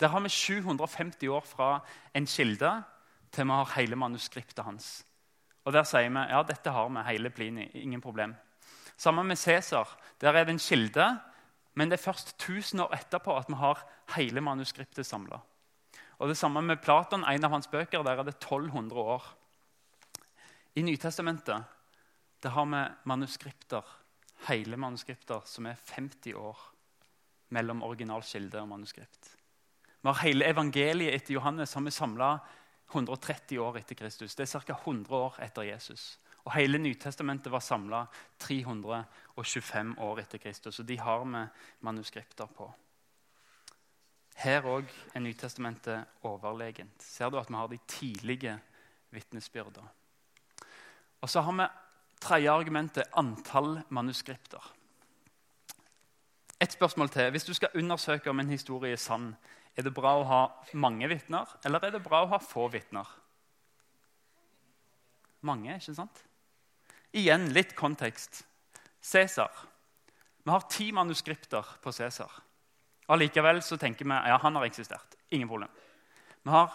der 0.00 0.08
har 0.08 0.20
vi 0.20 0.28
750 0.28 1.28
år 1.28 1.40
fra 1.46 1.80
en 2.14 2.26
kilde 2.26 2.72
til 3.32 3.44
vi 3.44 3.50
har 3.50 3.74
hele 3.76 3.96
manuskriptet 3.96 4.64
hans. 4.64 5.04
Og 5.64 5.72
Der 5.72 5.84
sier 5.86 6.10
vi 6.10 6.24
ja, 6.30 6.42
dette 6.42 6.70
har 6.70 6.88
vi, 6.88 7.02
hele 7.06 7.30
Plini. 7.30 7.70
Ingen 7.74 8.00
problem. 8.00 8.34
Sammen 8.96 9.26
med 9.26 9.36
Cæsar. 9.36 9.88
Der 10.20 10.32
er 10.32 10.44
det 10.44 10.52
en 10.52 10.58
kilde, 10.58 11.18
men 11.74 11.90
det 11.90 11.98
er 11.98 12.02
først 12.02 12.34
1000 12.36 12.82
år 12.82 12.94
etterpå 12.94 13.36
at 13.36 13.48
vi 13.48 13.54
har 13.54 13.86
hele 14.16 14.40
manuskriptet 14.40 15.06
samla. 15.06 15.40
Og 16.18 16.28
det 16.28 16.36
samme 16.36 16.62
med 16.62 16.76
Platon, 16.82 17.24
en 17.24 17.44
av 17.44 17.50
hans 17.50 17.66
bøker. 17.66 18.02
Der 18.02 18.18
er 18.18 18.22
det 18.22 18.34
1200 18.34 19.00
år. 19.00 19.24
I 20.74 20.82
Nytestamentet 20.82 21.64
der 22.42 22.50
har 22.50 22.64
vi 22.66 22.94
manuskripter, 23.04 23.82
hele 24.48 24.76
manuskripter 24.76 25.40
som 25.46 25.66
er 25.66 25.78
50 25.94 26.34
år 26.34 26.58
mellom 27.48 27.82
originalkilde 27.82 28.60
og 28.60 28.68
manuskript. 28.68 29.36
Vi 30.02 30.08
har 30.08 30.22
hele 30.24 30.48
evangeliet 30.50 31.14
etter 31.14 31.34
Johannes 31.34 31.70
som 31.70 31.84
vi 31.84 31.90
samla 31.94 32.38
130 32.92 33.58
år 33.62 33.78
etter 33.78 33.94
Kristus. 33.94 34.34
Det 34.34 34.42
er 34.42 34.60
ca. 34.60 34.74
100 34.82 35.14
år 35.16 35.38
etter 35.44 35.62
Jesus. 35.62 36.18
Og 36.44 36.54
Hele 36.56 36.78
Nytestamentet 36.78 37.52
var 37.52 37.62
samla 37.62 38.06
325 38.38 39.94
år 40.02 40.20
etter 40.24 40.42
Kristus. 40.42 40.80
Og 40.82 40.88
de 40.88 40.98
har 40.98 41.22
vi 41.24 41.44
manuskripter 41.86 42.50
på. 42.50 42.66
Her 44.42 44.66
òg 44.66 44.90
er 45.14 45.22
Nytestamentet 45.22 46.26
overlegent. 46.26 47.02
Ser 47.02 47.30
du 47.30 47.38
at 47.38 47.50
vi 47.50 47.54
har 47.54 47.70
de 47.70 47.78
tidlige 47.86 48.58
vitnesbyrder? 49.10 49.86
Og 51.20 51.30
så 51.30 51.40
har 51.40 51.52
vi 51.52 51.68
tredje 52.20 52.50
argumentet 52.50 53.10
antall 53.14 53.80
manuskripter. 53.88 54.72
Et 56.60 56.72
spørsmål 56.72 57.08
til. 57.08 57.30
Hvis 57.30 57.44
du 57.44 57.54
skal 57.54 57.68
undersøke 57.74 58.30
om 58.30 58.40
en 58.40 58.50
historie 58.50 58.92
er 58.92 58.96
sann, 58.96 59.36
er 59.76 59.86
det 59.86 59.94
bra 59.94 60.14
å 60.18 60.28
ha 60.28 60.40
mange 60.76 61.08
vitner, 61.08 61.48
eller 61.64 61.86
er 61.86 61.94
det 61.94 62.04
bra 62.04 62.22
å 62.24 62.30
ha 62.34 62.38
få 62.42 62.68
vitner? 62.72 63.08
Mange, 65.42 65.74
ikke 65.78 65.94
sant? 65.96 66.22
Igjen 67.12 67.48
litt 67.52 67.74
kontekst. 67.76 68.44
Cæsar. 69.02 69.50
Vi 70.42 70.50
har 70.50 70.68
ti 70.70 70.90
manuskripter 70.94 71.66
på 71.82 71.92
Cæsar. 71.92 72.30
Allikevel 73.12 73.60
så 73.64 73.76
tenker 73.80 74.06
vi 74.06 74.14
ja, 74.14 74.38
han 74.40 74.56
har 74.56 74.66
eksistert. 74.68 75.16
Ingen 75.34 75.50
problem. 75.50 75.72
Vi 76.42 76.50
har 76.50 76.70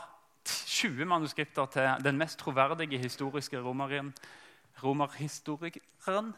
20 0.47 1.07
manuskripter 1.07 1.71
til 1.71 2.03
den 2.03 2.19
mest 2.19 2.39
troverdige 2.39 2.99
historiske 2.99 3.59
romeren, 3.63 4.13
romerhistorikeren 4.83 6.33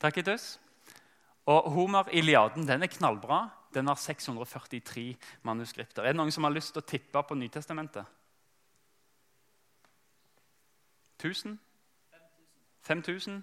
Tacitus. 0.00 0.58
Og 1.46 1.70
Homer 1.74 2.08
Iliaden 2.12 2.68
den 2.68 2.82
er 2.82 2.92
knallbra. 2.92 3.48
Den 3.74 3.86
har 3.86 3.94
643 3.98 5.16
manuskripter. 5.42 6.02
Er 6.02 6.12
det 6.12 6.16
noen 6.20 6.32
som 6.32 6.44
har 6.46 6.54
lyst 6.54 6.72
til 6.74 6.82
å 6.82 6.86
tippe 6.86 7.22
på 7.22 7.34
Nytestamentet? 7.34 8.06
1000? 11.18 11.58
5000? 12.82 13.42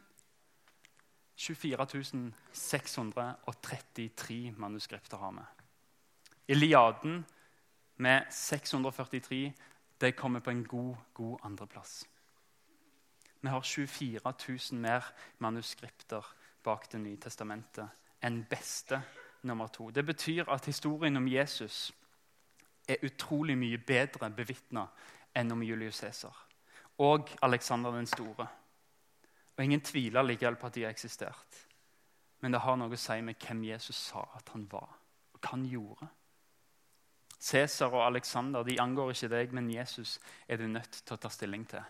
24 1.42 2.34
633 2.54 4.52
manuskripter 4.58 5.18
har 5.18 5.32
vi. 5.32 5.42
Iliaden 6.48 7.26
med 7.98 8.22
643 8.30 9.54
det 10.02 10.16
kommer 10.16 10.40
på 10.40 10.50
en 10.50 10.64
god, 10.64 10.96
god 11.14 11.40
andreplass. 11.44 12.08
Vi 13.42 13.48
har 13.50 13.62
24 13.62 14.34
000 14.72 14.82
mer 14.82 15.04
manuskripter 15.38 16.26
bak 16.64 16.92
Det 16.92 17.00
nye 17.02 17.18
testamentet 17.18 17.90
enn 18.22 18.46
beste 18.50 19.02
nummer 19.44 19.68
to. 19.68 19.90
Det 19.90 20.06
betyr 20.06 20.50
at 20.50 20.66
historien 20.66 21.18
om 21.18 21.28
Jesus 21.28 21.92
er 22.88 23.04
utrolig 23.06 23.58
mye 23.58 23.78
bedre 23.78 24.30
bevitna 24.36 24.86
enn 25.36 25.52
om 25.52 25.64
Julius 25.64 26.02
Cæsar 26.02 26.48
og 27.02 27.30
Alexander 27.42 27.92
den 27.92 28.08
store. 28.08 28.48
Og 29.58 29.64
Ingen 29.64 29.82
tviler 29.82 30.22
likevel 30.22 30.56
på 30.56 30.68
at 30.68 30.76
de 30.76 30.84
har 30.84 30.94
eksistert. 30.94 31.68
Men 32.42 32.54
det 32.54 32.62
har 32.62 32.78
noe 32.78 32.94
å 32.94 33.00
si 33.00 33.20
med 33.22 33.38
hvem 33.42 33.64
Jesus 33.70 33.98
sa 34.10 34.24
at 34.38 34.50
han 34.54 34.66
var, 34.72 34.90
og 35.34 35.40
hva 35.40 35.54
han 35.54 35.66
gjorde. 35.70 36.08
Cæsar 37.42 37.94
og 37.94 38.06
Alexander 38.06 38.64
de 38.64 38.80
angår 38.82 39.14
ikke 39.14 39.30
deg, 39.30 39.54
men 39.54 39.70
Jesus 39.74 40.20
er 40.48 40.58
du 40.58 40.68
nødt 40.68 41.02
til 41.06 41.16
å 41.16 41.22
ta 41.22 41.30
stilling 41.30 41.66
til. 41.70 41.84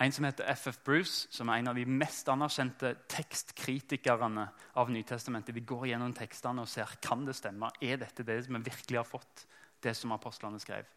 En 0.00 0.12
som 0.12 0.24
heter 0.24 0.44
FF 0.54 0.78
Bruce, 0.84 1.28
som 1.30 1.48
er 1.48 1.60
en 1.60 1.68
av 1.68 1.76
de 1.76 1.84
mest 1.84 2.28
anerkjente 2.32 2.94
tekstkritikerne 3.12 4.46
av 4.80 4.90
Nytestamentet. 4.90 5.54
De 5.54 5.60
går 5.60 5.90
gjennom 5.90 6.14
tekstene 6.16 6.64
og 6.64 6.70
ser 6.72 6.94
kan 7.04 7.26
det 7.26 7.34
stemme. 7.36 7.68
Er 7.84 8.00
dette 8.00 8.24
det 8.24 8.38
som 8.46 8.56
vi 8.56 8.70
virkelig 8.70 8.96
har 8.96 9.04
fått, 9.04 9.44
det 9.84 9.92
som 9.96 10.14
apostlene 10.16 10.60
skrev? 10.60 10.88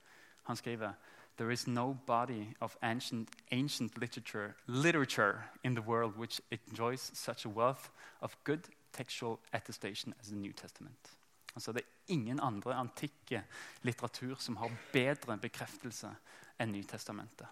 Han 0.48 0.56
skriver 0.56 0.96
There 1.36 1.52
is 1.52 1.68
no 1.68 1.98
body 2.06 2.54
of 2.62 2.78
ancient, 2.82 3.30
ancient 3.52 3.98
literature, 3.98 4.54
literature 4.68 5.44
in 5.64 5.76
the 5.76 5.82
world 5.82 6.16
which 6.16 6.40
enjoys 6.52 7.12
such 7.14 7.46
a 7.46 7.50
wealth 7.50 7.90
of 8.22 8.38
good 8.44 8.70
textual 8.94 9.40
attestation 9.52 10.14
as 10.20 10.28
the 10.28 10.36
New 10.36 10.54
Testament. 10.54 11.18
Altså, 11.56 11.72
det 11.72 11.82
er 11.82 12.14
ingen 12.14 12.40
andre 12.40 12.76
antikke 12.76 13.44
litteratur 13.82 14.36
som 14.40 14.56
har 14.58 14.72
bedre 14.94 15.38
bekreftelse 15.38 16.14
enn 16.60 16.72
Nytestamentet. 16.72 17.48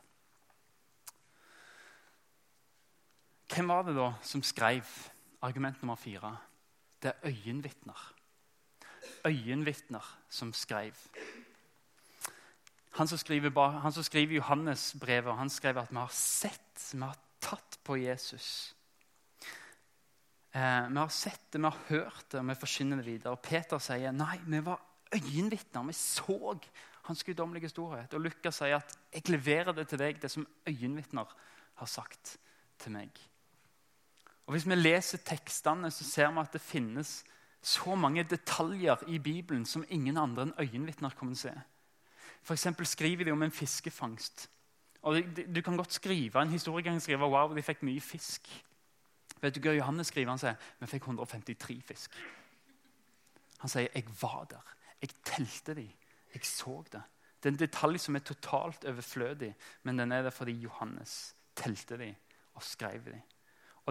Hvem 3.51 3.67
var 3.67 3.83
det 3.83 3.97
da 3.97 4.13
som 4.23 4.43
skrev 4.43 4.87
argument 5.43 5.81
nummer 5.81 5.99
fire? 5.99 6.37
Det 7.03 7.11
er 7.11 7.27
øyenvitner. 7.27 8.13
Øyenvitner 9.27 10.05
som 10.29 10.53
skrev. 10.53 10.95
Han 12.91 13.07
som 13.07 13.17
skriver, 13.17 13.79
han 13.79 13.91
som 13.91 14.03
skriver 14.03 14.35
Johannes-brevet, 14.35 15.35
han 15.35 15.49
skrev 15.49 15.77
at 15.77 15.91
vi 15.91 15.97
har 15.97 16.13
sett, 16.15 16.91
vi 16.93 17.01
har 17.01 17.17
tatt 17.41 17.79
på 17.83 17.95
Jesus. 17.95 18.75
Eh, 20.53 20.87
vi 20.89 20.97
har 20.97 21.07
sett 21.07 21.51
det, 21.51 21.59
vi 21.59 21.67
har 21.67 21.79
hørt 21.89 22.31
det, 22.31 22.39
og 22.39 22.47
vi 22.47 22.55
forkynner 22.55 23.01
det 23.01 23.05
videre. 23.05 23.33
Og 23.35 23.43
Peter 23.43 23.79
sier 23.83 24.15
nei, 24.15 24.37
vi 24.45 24.63
var 24.63 24.79
øyenvitner. 25.11 25.83
Vi 25.87 25.93
så 25.93 26.55
hans 27.07 27.23
guddommelige 27.23 27.69
storhet. 27.69 28.13
Og 28.13 28.21
Lukas 28.21 28.61
sier 28.61 28.79
at 28.79 28.95
jeg 29.11 29.27
leverer 29.27 29.75
det 29.75 29.89
til 29.91 29.99
deg, 29.99 30.21
det 30.21 30.31
som 30.31 30.47
øyenvitner 30.67 31.35
har 31.81 31.87
sagt 31.87 32.37
til 32.79 32.95
meg. 32.95 33.30
Og 34.51 34.55
Hvis 34.57 34.67
vi 34.67 34.75
leser 34.75 35.17
tekstene, 35.23 35.87
så 35.91 36.03
ser 36.03 36.31
vi 36.35 36.41
at 36.41 36.51
det 36.51 36.59
finnes 36.61 37.23
så 37.63 37.95
mange 37.95 38.25
detaljer 38.27 39.05
i 39.07 39.19
Bibelen 39.19 39.63
som 39.65 39.85
ingen 39.87 40.17
andre 40.19 40.43
enn 40.43 40.51
øyenvitner 40.59 41.15
å 41.15 41.35
se. 41.39 41.53
For 42.43 42.83
skriver 42.83 43.23
de 43.23 43.31
om 43.31 43.43
en 43.43 43.51
fiskefangst. 43.51 44.49
Og 45.03 45.23
Du 45.55 45.61
kan 45.61 45.77
godt 45.77 45.93
skrive, 45.93 46.41
En 46.41 46.49
historiker 46.49 46.99
skriver, 46.99 46.99
skrive 46.99 47.31
wow, 47.31 47.55
de 47.55 47.61
fikk 47.61 47.83
mye 47.83 48.01
fisk. 48.01 48.49
Vet 49.41 49.55
du 49.55 49.61
hva 49.61 49.73
Johannes 49.73 50.07
skriver? 50.07 50.29
Han 50.29 50.37
sier 50.37 50.57
vi 50.79 50.87
fikk 50.87 51.07
153 51.07 51.81
fisk. 51.81 52.11
Han 53.59 53.69
sier 53.69 53.87
jeg 53.95 54.03
var 54.21 54.45
der. 54.49 54.75
Jeg 55.01 55.09
telte 55.23 55.75
de. 55.75 55.89
Jeg 56.33 56.45
så 56.45 56.83
det. 56.91 57.01
Det 57.39 57.49
er 57.49 57.53
en 57.53 57.67
detalj 57.69 57.97
som 57.97 58.15
er 58.15 58.19
totalt 58.19 58.83
overflødig, 58.83 59.55
men 59.83 59.97
den 59.97 60.11
er 60.11 60.23
der 60.23 60.29
fordi 60.29 60.51
Johannes 60.51 61.35
telte 61.55 61.97
de 61.97 62.15
og 62.53 62.63
skrev 62.63 63.05
dem. 63.05 63.21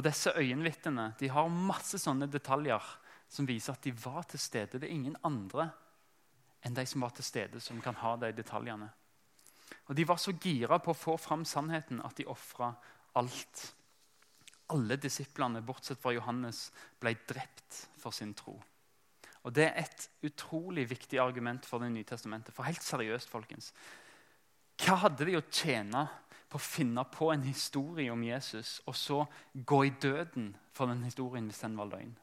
Og 0.01 0.05
Disse 0.07 0.33
øyenvitnene 0.33 1.11
de 1.21 1.29
har 1.29 1.51
masse 1.53 1.99
sånne 2.01 2.25
detaljer 2.33 2.85
som 3.29 3.45
viser 3.45 3.75
at 3.77 3.85
de 3.85 3.93
var 3.93 4.25
til 4.31 4.41
stede. 4.41 4.79
Det 4.81 4.89
er 4.89 4.95
ingen 4.95 5.19
andre 5.29 5.67
enn 6.65 6.73
de 6.77 6.87
som 6.89 7.05
var 7.05 7.13
til 7.13 7.27
stede, 7.27 7.61
som 7.61 7.83
kan 7.85 7.99
ha 8.01 8.15
de 8.17 8.31
detaljene. 8.33 8.89
Og 9.93 9.97
De 9.97 10.07
var 10.09 10.17
så 10.17 10.33
gira 10.33 10.79
på 10.81 10.95
å 10.95 10.97
få 10.97 11.19
fram 11.21 11.45
sannheten 11.45 12.01
at 12.01 12.17
de 12.17 12.25
ofra 12.33 12.71
alt. 13.21 13.67
Alle 14.73 14.97
disiplene, 14.97 15.61
bortsett 15.61 16.01
fra 16.01 16.15
Johannes, 16.17 16.71
ble 17.01 17.13
drept 17.29 17.85
for 18.01 18.17
sin 18.17 18.33
tro. 18.35 18.57
Og 19.45 19.53
Det 19.53 19.69
er 19.69 19.85
et 19.85 20.09
utrolig 20.25 20.89
viktig 20.89 21.21
argument 21.21 21.69
for 21.69 21.79
Det 21.85 21.93
nye 21.93 22.09
testamentet. 22.09 22.55
For 22.57 22.65
helt 22.65 22.83
seriøst, 22.83 23.29
folkens. 23.29 23.75
Hva 24.81 24.97
hadde 25.05 25.29
de 25.29 25.37
å 25.37 25.45
tjene 25.53 26.09
på 26.51 26.59
å 26.59 26.63
finne 26.63 27.05
på 27.15 27.31
en 27.31 27.45
historie 27.47 28.11
om 28.13 28.23
Jesus 28.27 28.81
og 28.91 28.97
så 28.99 29.21
gå 29.55 29.85
i 29.87 29.95
døden 30.03 30.51
for 30.75 30.91
den 30.91 31.05
historien 31.07 31.47
hvis 31.51 31.63
den 31.63 31.79
var 31.79 31.91
løgn? 31.93 32.17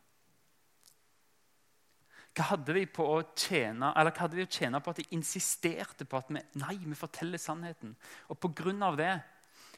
Hva 2.37 2.51
hadde 2.51 2.75
de 2.75 2.83
på 2.93 3.01
å 3.01 3.21
tjene, 3.33 3.89
eller 3.97 4.13
hva 4.13 4.27
hadde 4.27 4.37
de 4.37 4.45
å 4.45 4.51
tjene 4.51 4.81
på 4.83 4.91
at 4.93 4.99
de 5.01 5.07
insisterte 5.17 6.05
på 6.05 6.19
at 6.19 6.27
vi, 6.29 6.43
nei, 6.61 6.75
vi 6.83 6.97
forteller 6.97 7.41
sannheten? 7.41 7.95
Og 8.29 8.37
Pga. 8.43 8.91
det 8.99 9.15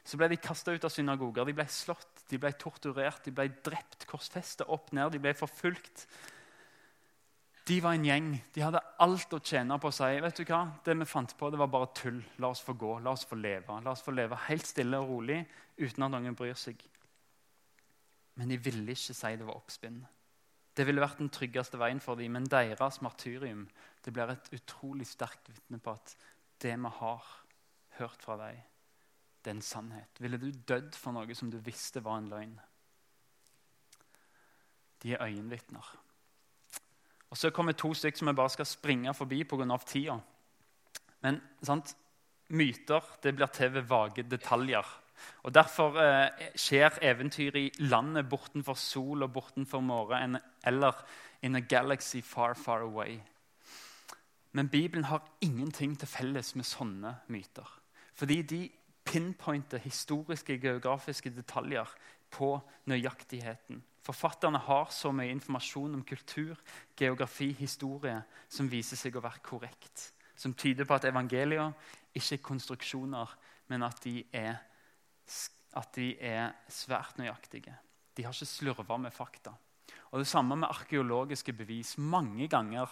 så 0.04 0.18
ble 0.20 0.28
de 0.32 0.40
kasta 0.40 0.74
ut 0.74 0.84
av 0.84 0.92
synagoger, 0.92 1.46
de 1.46 1.54
ble 1.56 1.66
slått, 1.70 2.26
de 2.28 2.38
ble 2.40 2.50
torturert, 2.60 3.24
de 3.24 3.32
ble 3.36 3.48
drept, 3.64 4.04
korsfesta 4.08 4.66
opp 4.72 4.92
ned, 4.96 5.12
de 5.12 5.20
ble 5.22 5.32
forfulgt. 5.36 6.06
De 7.70 7.76
var 7.82 7.94
en 7.94 8.04
gjeng. 8.04 8.30
De 8.50 8.62
hadde 8.64 8.80
alt 9.04 9.34
å 9.36 9.38
tjene 9.46 9.76
på 9.78 9.90
å 9.92 9.94
si 9.94 10.06
vet 10.24 10.38
du 10.40 10.48
hva, 10.48 10.64
det 10.82 10.96
vi 10.98 11.06
fant 11.06 11.34
på, 11.38 11.50
det 11.52 11.58
var 11.60 11.68
bare 11.70 11.92
tull. 11.94 12.16
La 12.42 12.48
oss 12.50 12.62
få 12.66 12.74
gå, 12.74 12.96
la 12.98 13.12
oss 13.14 13.22
få 13.28 13.38
leve. 13.38 13.76
La 13.84 13.92
oss 13.92 14.02
få 14.02 14.14
leve 14.16 14.38
helt 14.48 14.66
stille 14.66 14.98
og 14.98 15.12
rolig 15.12 15.44
uten 15.78 16.06
at 16.06 16.10
noen 16.10 16.34
bryr 16.34 16.58
seg. 16.58 16.82
Men 18.40 18.50
de 18.50 18.58
ville 18.58 18.96
ikke 18.96 19.14
si 19.14 19.30
det 19.38 19.46
var 19.46 19.60
oppspinn. 19.60 20.00
Det 20.74 20.86
ville 20.88 21.02
vært 21.02 21.22
den 21.22 21.30
tryggeste 21.30 21.78
veien 21.78 22.02
for 22.02 22.18
dem, 22.18 22.34
men 22.34 22.50
deres 22.50 22.98
martyrium 23.06 23.66
det 24.02 24.16
blir 24.16 24.34
et 24.34 24.50
utrolig 24.56 25.06
sterkt 25.06 25.52
vitne 25.52 25.78
på 25.78 25.94
at 25.94 26.16
det 26.64 26.74
vi 26.74 26.92
har 26.98 27.32
hørt 28.00 28.22
fra 28.26 28.38
deg, 28.40 28.60
det 29.44 29.52
er 29.52 29.58
en 29.60 29.64
sannhet. 29.64 30.18
Ville 30.18 30.42
du 30.42 30.50
dødd 30.50 30.96
for 30.98 31.14
noe 31.14 31.38
som 31.38 31.52
du 31.52 31.60
visste 31.62 32.02
var 32.02 32.18
en 32.18 32.30
løgn? 32.32 32.54
De 35.00 35.14
er 35.14 35.22
øyenvitner. 35.22 35.86
Og 37.30 37.36
Så 37.36 37.50
kommer 37.50 37.72
to 37.72 37.94
stykker 37.94 38.18
som 38.18 38.28
vi 38.28 38.34
bare 38.34 38.50
skal 38.50 38.66
springe 38.66 39.14
forbi 39.14 39.44
pga. 39.44 39.78
tida. 39.86 40.20
Men 41.22 41.40
sant? 41.62 41.96
myter 42.50 43.04
det 43.22 43.34
blir 43.36 43.46
til 43.46 43.72
ved 43.72 43.82
vage 43.88 44.22
detaljer. 44.22 44.86
Og 45.44 45.54
Derfor 45.54 45.98
eh, 46.00 46.48
skjer 46.56 46.98
eventyr 47.02 47.56
i 47.56 47.70
landet 47.78 48.28
bortenfor 48.28 48.74
sol 48.74 49.22
og 49.22 49.32
bortenfor 49.32 49.80
morgen 49.80 50.38
eller 50.66 51.04
in 51.42 51.56
a 51.56 51.60
galaxy 51.60 52.20
far, 52.22 52.54
far 52.54 52.80
away. 52.80 53.20
Men 54.52 54.68
Bibelen 54.68 55.04
har 55.04 55.22
ingenting 55.40 55.98
til 55.98 56.08
felles 56.08 56.54
med 56.56 56.64
sånne 56.64 57.14
myter. 57.28 57.68
Fordi 58.14 58.42
de 58.42 58.70
pinpointer 59.04 59.78
historiske, 59.78 60.58
geografiske 60.58 61.30
detaljer 61.30 61.88
på 62.30 62.56
nøyaktigheten. 62.90 63.82
Forfatterne 64.00 64.58
har 64.64 64.88
så 64.94 65.12
mye 65.12 65.32
informasjon 65.34 65.94
om 65.98 66.04
kultur, 66.04 66.56
geografi, 66.96 67.50
historie 67.58 68.16
som 68.48 68.70
viser 68.70 68.96
seg 68.96 69.16
å 69.16 69.24
være 69.24 69.42
korrekt. 69.44 70.06
Som 70.36 70.54
tyder 70.56 70.88
på 70.88 70.96
at 70.96 71.04
evangelier 71.10 71.74
ikke 72.16 72.38
er 72.38 72.44
konstruksjoner, 72.44 73.34
men 73.68 73.84
at 73.84 74.00
de 74.04 74.22
er, 74.32 74.56
at 75.76 75.92
de 75.96 76.14
er 76.16 76.54
svært 76.72 77.20
nøyaktige. 77.20 77.76
De 78.16 78.24
har 78.24 78.34
ikke 78.34 78.48
slurva 78.48 78.96
med 78.98 79.12
fakta. 79.14 79.52
Og 80.10 80.18
Det 80.18 80.26
samme 80.26 80.56
med 80.56 80.68
arkeologiske 80.68 81.52
bevis. 81.52 81.98
Mange 81.98 82.48
ganger 82.48 82.88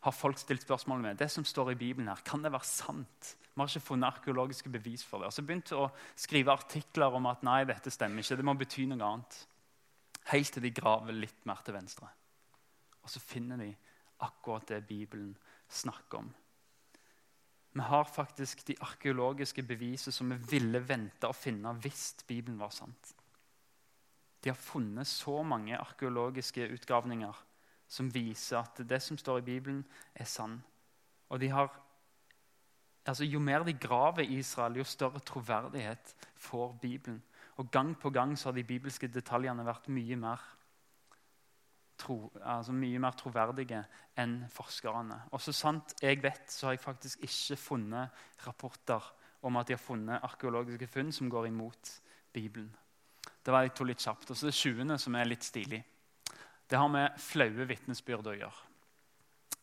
har 0.00 0.12
folk 0.12 0.38
stilt 0.38 0.62
spørsmål 0.62 1.00
med 1.00 1.18
det 1.18 1.30
som 1.30 1.44
står 1.44 1.72
i 1.72 1.74
Bibelen. 1.74 2.08
her, 2.08 2.22
Kan 2.24 2.42
det 2.42 2.52
være 2.52 2.64
sant? 2.64 3.36
Vi 3.54 3.60
har 3.60 3.68
ikke 3.68 3.80
funnet 3.80 4.06
arkeologiske 4.06 4.70
bevis 4.70 5.04
for 5.04 5.18
det. 5.18 5.26
Og 5.26 5.32
så 5.32 5.42
begynte 5.42 5.76
å 5.76 5.90
skrive 6.16 6.52
artikler 6.52 7.12
om 7.12 7.26
at 7.26 7.42
nei, 7.42 7.64
dette 7.64 7.90
stemmer 7.90 8.22
ikke. 8.22 8.36
Det 8.36 8.44
må 8.44 8.54
bety 8.54 8.86
noe 8.86 9.04
annet. 9.04 9.46
Helt 10.28 10.52
til 10.52 10.62
de 10.62 10.74
graver 10.74 11.16
litt 11.16 11.46
mer 11.48 11.62
til 11.64 11.74
venstre. 11.74 12.10
Og 13.00 13.10
så 13.10 13.22
finner 13.22 13.56
de 13.56 13.70
akkurat 14.20 14.68
det 14.68 14.84
Bibelen 14.86 15.32
snakker 15.68 16.18
om. 16.18 16.28
Vi 17.72 17.80
har 17.80 18.04
faktisk 18.04 18.66
de 18.66 18.76
arkeologiske 18.82 19.62
bevisene 19.62 20.12
som 20.12 20.32
vi 20.32 20.38
ville 20.56 20.82
vente 20.82 21.28
å 21.28 21.36
finne 21.36 21.72
hvis 21.78 22.12
Bibelen 22.26 22.58
var 22.58 22.74
sant. 22.74 23.14
De 24.42 24.50
har 24.50 24.58
funnet 24.58 25.06
så 25.06 25.42
mange 25.42 25.78
arkeologiske 25.78 26.66
utgravninger 26.74 27.36
som 27.90 28.10
viser 28.14 28.60
at 28.60 28.82
det 28.88 29.00
som 29.02 29.18
står 29.18 29.40
i 29.40 29.46
Bibelen, 29.46 29.84
er 30.14 30.24
sann. 30.24 30.60
Og 31.28 31.40
de 31.40 31.48
har, 31.50 31.70
altså 33.04 33.24
Jo 33.24 33.40
mer 33.40 33.64
de 33.66 33.72
graver 33.72 34.22
i 34.22 34.38
Israel, 34.38 34.76
jo 34.78 34.84
større 34.84 35.20
troverdighet 35.20 36.14
får 36.36 36.78
Bibelen. 36.82 37.22
Og 37.60 37.68
Gang 37.72 37.92
på 38.00 38.10
gang 38.10 38.32
så 38.38 38.48
har 38.48 38.56
de 38.56 38.64
bibelske 38.64 39.10
detaljene 39.12 39.66
vært 39.66 39.90
mye 39.92 40.16
mer 40.16 40.40
tro, 42.00 42.30
altså 42.40 42.72
mye 42.72 43.00
mer 43.02 43.16
troverdige 43.18 43.82
enn 44.20 44.38
forskerne. 44.52 45.18
Og 45.36 45.42
så 45.44 45.52
sant 45.52 45.92
jeg 46.00 46.22
vet, 46.24 46.46
så 46.48 46.68
har 46.68 46.76
jeg 46.76 46.84
faktisk 46.86 47.26
ikke 47.26 47.58
funnet 47.60 48.22
rapporter 48.46 49.10
om 49.44 49.56
at 49.60 49.68
de 49.68 49.76
har 49.76 49.82
funnet 49.82 50.24
arkeologiske 50.24 50.88
funn 50.88 51.12
som 51.12 51.28
går 51.32 51.50
imot 51.50 51.92
Bibelen. 52.32 52.70
Det 53.44 53.52
var 53.52 53.64
jeg 53.64 53.74
to 53.76 53.84
litt 53.88 54.00
kjapt. 54.00 54.30
Og 54.30 54.36
så 54.36 54.48
det 54.48 54.56
sjuende, 54.56 54.96
som 55.00 55.16
er 55.16 55.28
litt 55.28 55.44
stilig. 55.44 55.82
Det 56.68 56.78
har 56.78 56.88
med 56.92 57.20
flaue 57.20 57.66
vitnesbyrd 57.68 58.28
å 58.30 58.36
gjøre. 58.36 58.66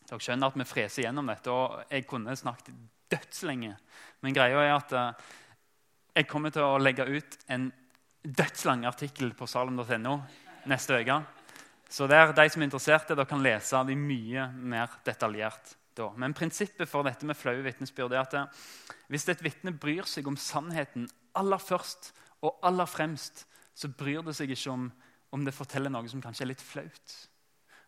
Dere 0.08 0.22
skjønner 0.24 0.50
at 0.50 0.56
vi 0.58 0.66
freser 0.68 1.04
gjennom 1.04 1.28
dette, 1.30 1.52
og 1.52 1.90
jeg 1.90 2.06
kunne 2.08 2.36
snakket 2.36 2.78
dødslenge. 3.12 3.74
Men 4.22 4.36
greia 4.36 4.62
er 4.64 4.74
at 4.76 4.94
eh, 4.96 5.28
jeg 6.18 6.28
kommer 6.30 6.52
til 6.54 6.64
å 6.64 6.80
legge 6.80 7.06
ut 7.06 7.38
en 7.54 7.68
dødslang 8.22 8.84
artikkel 8.88 9.32
på 9.36 9.46
salem.no 9.46 10.18
neste 10.68 11.00
uke. 11.00 11.18
Så 11.88 12.06
der, 12.06 12.34
de 12.36 12.48
som 12.52 12.62
er 12.62 12.68
interesserte, 12.68 13.16
der 13.16 13.24
kan 13.24 13.42
lese 13.42 13.80
de 13.88 13.96
mye 13.96 14.48
mer 14.52 14.98
detaljert 15.06 15.74
da. 15.96 16.10
Men 16.16 16.34
prinsippet 16.36 16.88
for 16.88 17.06
dette 17.06 17.26
med 17.26 17.38
flaue 17.38 17.64
vitnesbyrd 17.64 18.14
er 18.14 18.26
at 18.26 18.58
hvis 19.08 19.28
et 19.32 19.42
vitne 19.42 19.72
bryr 19.72 20.06
seg 20.06 20.28
om 20.28 20.36
sannheten 20.36 21.08
aller 21.38 21.62
først 21.62 22.12
og 22.44 22.58
aller 22.62 22.86
fremst, 22.86 23.46
så 23.74 23.88
bryr 23.88 24.22
det 24.26 24.36
seg 24.36 24.52
ikke 24.54 24.74
om 24.74 24.88
om 25.34 25.44
det 25.44 25.52
forteller 25.52 25.92
noe 25.92 26.08
som 26.08 26.22
kanskje 26.24 26.46
er 26.46 26.52
litt 26.54 26.62
flaut. 26.64 27.14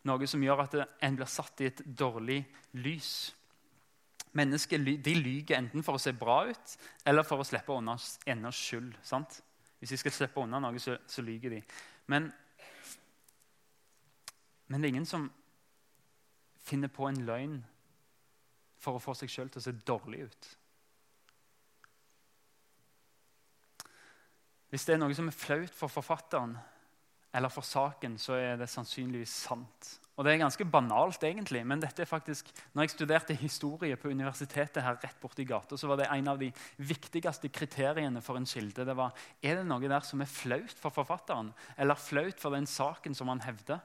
Noe 0.08 0.26
som 0.28 0.42
gjør 0.44 0.64
at 0.64 0.74
en 0.76 1.14
blir 1.16 1.28
satt 1.28 1.62
i 1.64 1.70
et 1.70 1.82
dårlig 1.84 2.42
lys. 2.76 3.30
Mennesker 4.36 4.82
de 4.84 5.14
lyger 5.16 5.56
enten 5.56 5.84
for 5.84 5.96
å 5.96 6.02
se 6.02 6.12
bra 6.16 6.42
ut 6.50 6.74
eller 7.08 7.24
for 7.26 7.40
å 7.40 7.46
slippe 7.48 7.72
unna 7.74 7.96
ennå 8.28 8.52
skyld. 8.54 8.92
sant? 9.02 9.40
Hvis 9.80 9.94
de 9.94 9.96
skal 9.96 10.12
slippe 10.12 10.40
unna 10.42 10.60
noe, 10.60 10.78
så, 10.80 10.98
så 11.08 11.24
lyger 11.24 11.56
de. 11.56 11.60
Men, 12.12 12.28
men, 14.68 14.80
det 14.80 14.88
er 14.88 14.92
ingen 14.92 15.08
som 15.08 15.30
finner 16.60 16.92
på 16.92 17.08
en 17.08 17.22
løgn 17.24 17.56
for 18.80 18.96
å 18.96 19.02
få 19.02 19.14
seg 19.16 19.32
sjøl 19.32 19.48
til 19.48 19.62
å 19.62 19.64
se 19.64 19.72
dårlig 19.88 20.26
ut. 20.28 20.50
Hvis 24.70 24.84
det 24.86 24.94
er 24.94 25.00
noe 25.00 25.16
som 25.16 25.32
er 25.32 25.34
flaut 25.34 25.74
for 25.74 25.90
forfatteren, 25.90 26.54
eller 27.32 27.50
for 27.50 27.66
saken, 27.66 28.18
så 28.18 28.36
er 28.36 28.60
det 28.60 28.68
sannsynligvis 28.70 29.32
sant. 29.48 29.90
Og 30.20 30.26
Det 30.26 30.34
er 30.34 30.42
ganske 30.42 30.64
banalt, 30.68 31.22
egentlig, 31.24 31.62
men 31.64 31.80
dette 31.80 32.02
er 32.04 32.08
faktisk, 32.08 32.50
når 32.76 32.84
jeg 32.84 32.90
studerte 32.92 33.34
historie 33.40 33.96
på 33.96 34.10
universitetet 34.12 34.82
her 34.84 34.98
rett 35.00 35.16
borti 35.16 35.46
gata, 35.48 35.78
så 35.80 35.88
var 35.88 35.96
det 35.96 36.10
en 36.12 36.26
av 36.28 36.36
de 36.42 36.50
viktigste 36.76 37.48
kriteriene 37.48 38.20
for 38.20 38.36
en 38.36 38.44
kilde. 38.44 38.84
Det 38.84 38.96
var, 38.98 39.14
Er 39.40 39.56
det 39.56 39.64
noe 39.64 39.80
der 39.88 40.04
som 40.04 40.20
er 40.20 40.28
flaut 40.28 40.76
for 40.76 40.92
forfatteren, 40.92 41.54
eller 41.78 41.96
flaut 41.96 42.36
for 42.36 42.52
den 42.52 42.68
saken 42.68 43.16
som 43.16 43.32
han 43.32 43.40
hevder? 43.40 43.80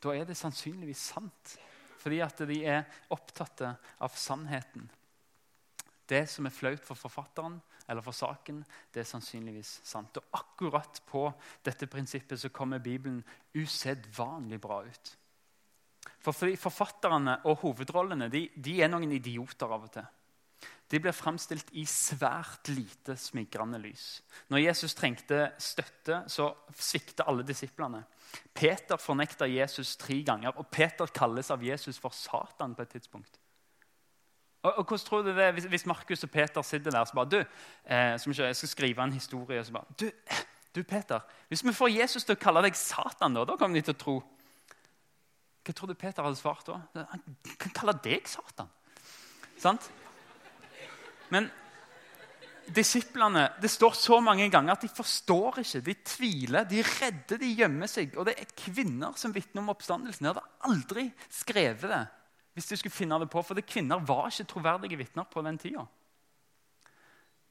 Da 0.00 0.14
er 0.16 0.24
det 0.24 0.38
sannsynligvis 0.40 1.10
sant, 1.12 1.58
fordi 2.00 2.22
at 2.24 2.40
de 2.48 2.64
er 2.64 2.88
opptatt 3.12 3.60
av 4.00 4.16
sannheten. 4.16 4.88
Det 6.08 6.24
som 6.30 6.46
er 6.46 6.56
flaut 6.56 6.88
for 6.88 6.96
forfatteren 6.96 7.60
eller 7.86 8.00
for 8.00 8.16
saken, 8.16 8.64
det 8.94 9.04
er 9.04 9.12
sannsynligvis 9.12 9.82
sant. 9.84 10.16
Og 10.16 10.40
akkurat 10.40 11.02
på 11.04 11.28
dette 11.68 11.86
prinsippet 11.86 12.40
så 12.40 12.48
kommer 12.48 12.80
Bibelen 12.80 13.20
usedvanlig 13.52 14.60
bra 14.64 14.80
ut. 14.88 15.16
For 16.26 16.56
Forfatterne 16.58 17.38
og 17.46 17.60
hovedrollene 17.62 18.26
de, 18.32 18.48
de 18.56 18.80
er 18.82 18.90
noen 18.90 19.12
idioter 19.14 19.70
av 19.70 19.86
og 19.86 19.92
til. 19.94 20.06
De 20.90 21.00
blir 21.02 21.14
framstilt 21.14 21.72
i 21.74 21.82
svært 21.90 22.68
lite 22.70 23.16
smigrende 23.18 23.78
lys. 23.82 24.20
Når 24.50 24.62
Jesus 24.62 24.94
trengte 24.94 25.48
støtte, 25.58 26.20
så 26.30 26.52
svikta 26.78 27.26
alle 27.26 27.42
disiplene. 27.46 28.04
Peter 28.54 28.98
fornekta 29.00 29.48
Jesus 29.50 29.96
tre 29.98 30.20
ganger, 30.26 30.54
og 30.54 30.70
Peter 30.70 31.10
kalles 31.10 31.50
av 31.50 31.64
Jesus 31.64 31.98
for 31.98 32.14
Satan 32.14 32.74
på 32.74 32.86
et 32.86 32.94
tidspunkt. 32.94 33.40
Og, 34.62 34.78
og 34.78 34.84
hvordan 34.84 35.06
tror 35.06 35.22
du 35.22 35.32
det 35.34 35.52
Hvis, 35.52 35.64
hvis 35.64 35.86
Markus 35.86 36.24
og 36.24 36.30
Peter 36.30 36.62
sitter 36.62 36.90
der 36.90 37.04
så 37.04 37.14
bare 37.14 37.30
du, 37.30 37.40
eh, 37.84 38.18
som 38.18 38.32
jeg 38.32 38.56
skal 38.56 38.68
skrive 38.68 39.02
en 39.02 39.12
historie 39.12 39.64
så 39.64 39.72
bare, 39.72 39.84
du, 40.00 40.10
du, 40.74 40.82
Peter, 40.82 41.20
Hvis 41.48 41.64
vi 41.64 41.72
får 41.72 41.88
Jesus 41.88 42.24
til 42.24 42.34
å 42.34 42.40
kalle 42.40 42.62
deg 42.62 42.78
Satan, 42.78 43.34
da, 43.34 43.44
da 43.44 43.56
kommer 43.56 43.78
de 43.78 43.82
til 43.86 43.94
å 43.94 43.98
tro 44.00 44.16
Hva 45.66 45.74
tror 45.74 45.90
du 45.90 45.98
Peter 45.98 46.22
hadde 46.22 46.38
svart 46.38 46.68
da? 46.68 46.80
Han 47.10 47.22
kan 47.58 47.72
kalle 47.74 47.96
deg 48.04 48.28
Satan. 48.30 48.68
Sant? 49.58 49.88
Men 51.34 51.48
disiplene 52.66 53.48
Det 53.62 53.70
står 53.70 53.94
så 53.98 54.18
mange 54.22 54.48
ganger 54.50 54.74
at 54.74 54.84
de 54.84 54.90
forstår 54.90 55.60
ikke. 55.62 55.82
De 55.86 55.94
tviler, 56.06 56.68
de 56.70 56.80
er 56.82 56.92
redde, 57.00 57.38
de 57.42 57.50
gjemmer 57.58 57.90
seg. 57.90 58.14
Og 58.18 58.28
det 58.28 58.36
er 58.38 58.54
kvinner 58.58 59.16
som 59.18 59.34
vitner 59.34 59.62
om 59.62 59.72
oppstandelsen. 59.74 60.26
De 60.26 60.32
hadde 60.32 60.46
aldri 60.70 61.08
skrevet 61.30 61.90
det 61.90 62.04
hvis 62.56 62.70
de 62.70 62.76
skulle 62.80 62.96
finne 62.96 63.18
det 63.20 63.28
på, 63.28 63.42
for 63.44 63.52
det 63.52 63.66
kvinner 63.68 64.00
var 64.08 64.30
ikke 64.30 64.46
troverdige 64.48 64.96
vitner 64.96 65.26
på 65.28 65.42
den 65.44 65.58
tida. 65.60 65.82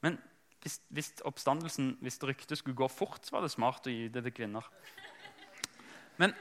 Men 0.02 0.16
hvis, 0.64 0.80
hvis, 0.90 1.12
oppstandelsen, 1.22 1.92
hvis 2.02 2.18
ryktet 2.26 2.58
skulle 2.58 2.74
gå 2.74 2.88
fort, 2.90 3.20
så 3.22 3.36
var 3.36 3.44
det 3.44 3.52
smart 3.52 3.86
å 3.86 3.92
gi 3.94 4.08
det 4.10 4.24
til 4.24 4.34
kvinner. 4.34 4.66
Men 6.18 6.34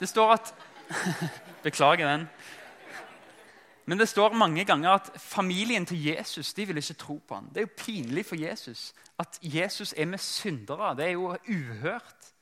det 0.00 0.08
står 0.10 0.34
at 0.34 0.50
Beklager 1.62 2.16
den. 2.16 2.28
Men 3.86 3.98
det 3.98 4.08
står 4.08 4.32
mange 4.32 4.64
ganger 4.64 4.90
at 4.90 5.10
familien 5.16 5.86
til 5.86 6.04
Jesus 6.04 6.54
de 6.54 6.66
vil 6.66 6.76
ikke 6.76 6.94
tro 6.94 7.16
på 7.28 7.34
ham. 7.34 7.48
Det 7.48 7.56
er 7.56 7.60
jo 7.60 7.76
pinlig 7.76 8.26
for 8.26 8.36
Jesus 8.36 8.94
at 9.18 9.38
Jesus 9.42 9.94
er 9.96 10.04
med 10.04 10.18
syndere. 10.18 10.96
Det 10.96 11.04
er 11.04 11.10
jo 11.10 11.36
uhørt. 11.48 12.32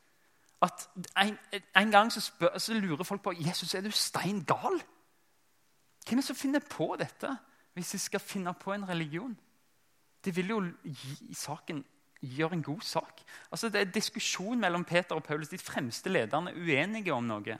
At 0.63 0.89
En, 1.23 1.39
en 1.77 1.91
gang 1.91 2.13
så, 2.13 2.21
spør, 2.21 2.59
så 2.59 2.75
lurer 2.75 3.05
folk 3.05 3.23
på 3.23 3.33
Jesus, 3.39 3.75
er 3.75 3.81
du 3.81 3.91
stein 3.91 4.45
gal. 4.45 4.83
Hvem 6.09 6.19
er 6.19 6.23
det 6.23 6.25
som 6.25 6.37
finner 6.37 6.61
på 6.71 6.97
dette 6.99 7.37
hvis 7.75 7.91
de 7.91 7.99
skal 7.99 8.21
finne 8.21 8.55
på 8.55 8.73
en 8.73 8.89
religion? 8.89 9.39
De 10.25 10.35
vil 10.35 10.49
jo 10.49 10.63
gi 10.85 11.35
saken, 11.35 11.85
gjøre 12.21 12.53
en 12.53 12.63
god 12.63 12.81
sak. 12.81 13.23
Altså, 13.53 13.69
det 13.69 13.81
er 13.81 13.85
diskusjon 13.85 14.61
mellom 14.61 14.85
Peter 14.85 15.15
og 15.15 15.23
Paulus. 15.25 15.49
De 15.49 15.59
fremste 15.59 16.11
lederne 16.11 16.51
er 16.51 16.57
uenige 16.57 17.15
om 17.15 17.25
noe. 17.25 17.59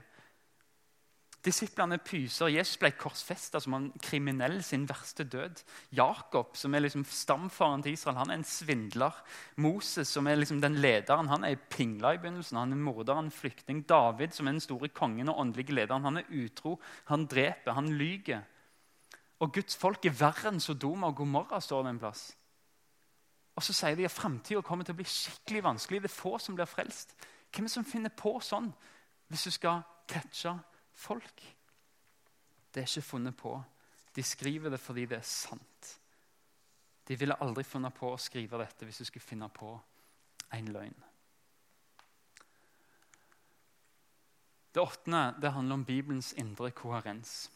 Disiplene 1.49 1.97
pyser. 2.05 2.51
Jesus 2.53 2.77
ble 2.81 2.91
korsfesta 2.99 3.61
som 3.63 3.77
en 3.79 3.87
kriminell 4.05 4.59
sin 4.67 4.83
verste 4.89 5.25
død. 5.25 5.63
Jakob, 5.97 6.57
som 6.59 6.75
er 6.75 6.83
liksom 6.85 7.07
stamfaren 7.09 7.85
til 7.85 7.95
Israel, 7.97 8.19
han 8.21 8.33
er 8.33 8.41
en 8.41 8.45
svindler. 8.45 9.17
Moses, 9.57 10.11
som 10.13 10.29
er 10.29 10.37
liksom 10.37 10.61
den 10.61 10.77
lederen, 10.83 11.31
han 11.33 11.47
er 11.49 11.57
pingla 11.73 12.13
i 12.13 12.21
begynnelsen. 12.21 12.61
Han 12.61 12.77
er 12.77 12.83
morderen, 12.83 13.33
flyktning. 13.33 13.81
David, 13.89 14.37
som 14.37 14.47
er 14.47 14.59
den 14.59 14.65
store 14.65 14.93
kongen 14.93 15.33
og 15.33 15.41
åndelige 15.41 15.79
lederen, 15.79 16.05
han 16.05 16.21
er 16.21 16.29
utro. 16.29 16.77
Han 17.09 17.25
dreper, 17.27 17.73
han 17.79 17.89
lyger. 17.97 18.45
Og 19.41 19.55
Guds 19.55 19.79
folk 19.79 20.05
er 20.05 20.19
verre 20.19 20.53
enn 20.53 20.61
Sodoma 20.61 21.09
og 21.09 21.17
Gomorra, 21.23 21.63
står 21.65 21.87
det 21.87 21.95
en 21.95 22.03
plass. 22.03 22.29
Og 23.57 23.65
så 23.65 23.73
sier 23.75 23.97
de 23.97 24.07
at 24.07 24.15
framtida 24.15 24.61
kommer 24.63 24.85
til 24.85 24.95
å 24.95 25.01
bli 25.01 25.09
skikkelig 25.09 25.65
vanskelig. 25.65 26.05
Det 26.05 26.11
er 26.13 26.19
få 26.21 26.39
som 26.43 26.59
blir 26.59 26.69
frelst. 26.69 27.17
Hvem 27.49 27.65
er 27.65 27.71
det 27.71 27.79
som 27.79 27.87
finner 27.89 28.13
på 28.13 28.37
sånn 28.45 28.69
hvis 29.29 29.49
du 29.49 29.55
skal 29.55 29.81
catche 30.09 30.53
folk. 30.99 31.45
Det 32.75 32.83
er 32.83 32.89
ikke 32.89 33.11
funnet 33.11 33.37
på. 33.39 33.55
De 34.17 34.23
skriver 34.23 34.73
det 34.75 34.81
fordi 34.83 35.07
det 35.07 35.21
er 35.21 35.27
sant. 35.27 35.93
De 37.09 37.17
ville 37.17 37.37
aldri 37.41 37.65
funnet 37.65 37.95
på 37.97 38.11
å 38.13 38.21
skrive 38.21 38.61
dette 38.61 38.85
hvis 38.85 39.01
de 39.01 39.07
skulle 39.09 39.25
finne 39.25 39.49
på 39.53 39.73
en 40.57 40.73
løgn. 40.75 40.97
Det 44.75 44.83
åttende 44.83 45.23
det 45.41 45.55
handler 45.55 45.79
om 45.79 45.87
Bibelens 45.89 46.35
indre 46.39 46.71
koherens. 46.77 47.49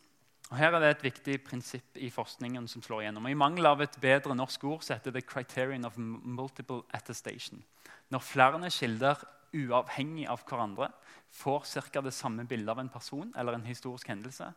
Og 0.51 0.57
Her 0.57 0.75
er 0.75 0.83
det 0.83 0.89
et 0.91 1.05
viktig 1.05 1.37
prinsipp 1.45 1.97
i 1.97 2.11
forskningen 2.13 2.67
som 2.69 2.83
slår 2.85 3.05
igjennom. 3.05 3.29
I 3.29 3.39
mangel 3.39 3.69
av 3.69 3.83
et 3.85 3.95
bedre 4.01 4.35
norsk 4.37 4.65
ord 4.69 4.83
så 4.85 4.97
heter 4.97 5.13
det 5.13 5.27
'criterion 5.27 5.85
of 5.85 5.97
multiple 5.97 6.83
attestation'. 6.93 7.63
Når 8.11 8.19
flere 8.19 8.71
kilder 8.71 9.25
uavhengig 9.53 10.27
av 10.31 10.43
hverandre 10.49 10.91
får 11.33 11.67
ca. 11.91 12.01
det 12.01 12.15
samme 12.15 12.45
bildet 12.49 12.73
av 12.73 12.81
en 12.81 12.93
person 12.93 13.33
eller 13.37 13.57
en 13.57 13.67
historisk 13.67 14.09
hendelse, 14.09 14.53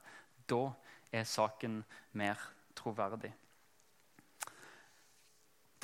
da 0.50 0.64
er 1.12 1.24
saken 1.24 1.84
mer 2.14 2.40
troverdig. 2.76 3.32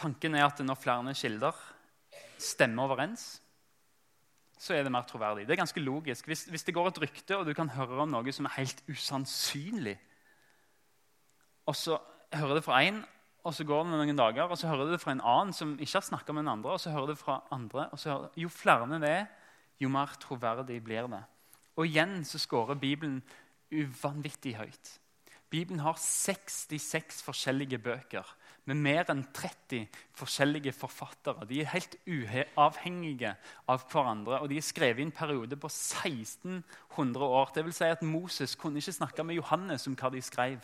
Tanken 0.01 0.35
er 0.35 0.47
at 0.47 0.59
når 0.65 0.79
flere 0.81 1.13
kilder 1.13 1.55
stemmer 2.41 2.89
overens, 2.89 3.41
så 4.61 4.75
er 4.75 4.83
det 4.85 4.91
mer 4.93 5.05
troverdig. 5.09 5.47
Det 5.47 5.55
er 5.55 5.63
ganske 5.63 5.81
logisk. 5.81 6.27
Hvis, 6.29 6.45
hvis 6.45 6.63
det 6.63 6.73
går 6.73 6.91
et 6.91 7.01
rykte, 7.01 7.37
og 7.37 7.45
du 7.45 7.53
kan 7.57 7.69
høre 7.73 8.03
om 8.03 8.11
noe 8.11 8.33
som 8.33 8.45
er 8.45 8.59
helt 8.59 8.83
usannsynlig, 8.89 9.95
og 11.65 11.77
så 11.77 11.97
hører 12.33 12.57
det 12.57 12.63
fra 12.65 12.81
én, 12.85 13.01
og 13.43 13.55
så 13.57 13.65
går 13.65 13.85
det 13.87 13.97
noen 13.97 14.17
dager, 14.17 14.49
og 14.49 14.57
så 14.59 14.69
hører 14.69 14.89
du 14.89 14.95
det 14.95 15.01
fra 15.01 15.15
en 15.15 15.23
annen 15.25 15.53
som 15.55 15.73
ikke 15.79 15.97
har 15.97 16.05
snakka 16.05 16.33
med 16.33 16.45
den 16.45 16.53
andre, 16.53 16.75
og 16.75 16.81
så 16.81 16.93
hører 16.93 17.09
du 17.09 17.13
det 17.15 17.23
fra 17.23 17.39
andre, 17.53 17.87
og 17.91 17.99
så 17.99 18.11
hører, 18.13 18.33
Jo 18.37 18.49
flere 18.53 18.99
det 19.01 19.09
er, 19.09 19.29
jo 19.81 19.89
mer 19.89 20.13
troverdig 20.21 20.83
blir 20.83 21.09
det. 21.09 21.23
Og 21.75 21.87
igjen 21.87 22.21
så 22.27 22.37
scorer 22.37 22.77
Bibelen 22.77 23.21
uvanvittig 23.71 24.57
høyt. 24.59 24.97
Bibelen 25.51 25.81
har 25.83 25.97
66 25.99 27.23
forskjellige 27.25 27.79
bøker 27.81 28.27
med 28.69 28.77
mer 28.77 29.09
enn 29.09 29.23
30 29.33 29.87
forskjellige 30.15 30.71
forfattere. 30.75 31.47
De 31.49 31.59
er 31.63 31.71
helt 31.73 31.97
uavhengige 32.05 33.33
av 33.67 33.87
hverandre, 33.91 34.39
og 34.39 34.51
de 34.51 34.59
er 34.61 34.65
skrevet 34.65 35.01
i 35.01 35.07
en 35.07 35.15
periode 35.15 35.57
på 35.59 35.67
1600 35.67 37.25
år. 37.25 37.51
Det 37.55 37.65
vil 37.65 37.75
si 37.75 37.89
at 37.89 38.05
Moses 38.05 38.55
kunne 38.55 38.79
ikke 38.79 38.95
snakke 38.99 39.25
med 39.25 39.41
Johannes 39.41 39.87
om 39.89 39.97
hva 39.97 40.13
de 40.13 40.21
skrev. 40.23 40.61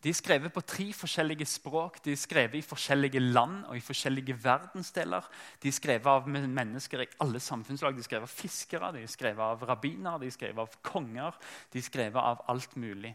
De 0.00 0.08
er 0.08 0.16
skrevet 0.16 0.52
på 0.52 0.62
tre 0.64 0.86
forskjellige 0.96 1.44
språk, 1.44 1.98
de 2.04 2.14
er 2.14 2.20
skrevet 2.20 2.56
i 2.56 2.64
forskjellige 2.64 3.20
land 3.20 3.66
og 3.68 3.76
i 3.76 3.82
forskjellige 3.84 4.38
verdensdeler. 4.40 5.26
De 5.60 5.68
er 5.68 5.76
skrevet 5.76 6.08
av 6.08 6.28
mennesker 6.30 7.04
i 7.04 7.08
alle 7.20 7.42
samfunnslag. 7.44 7.92
De 7.94 8.00
er 8.00 8.08
skrevet 8.08 8.30
av 8.30 8.32
fiskere, 8.32 8.92
de 8.96 9.04
er 9.04 9.12
skrevet 9.12 9.44
av 9.44 9.66
rabbiner, 9.68 10.16
de 10.22 10.30
er 10.30 10.36
skrevet 10.36 10.64
av 10.64 10.78
konger. 10.86 11.36
De 11.72 11.82
er 11.82 11.84
skrevet 11.84 12.32
av 12.32 12.40
alt 12.48 12.78
mulig. 12.80 13.12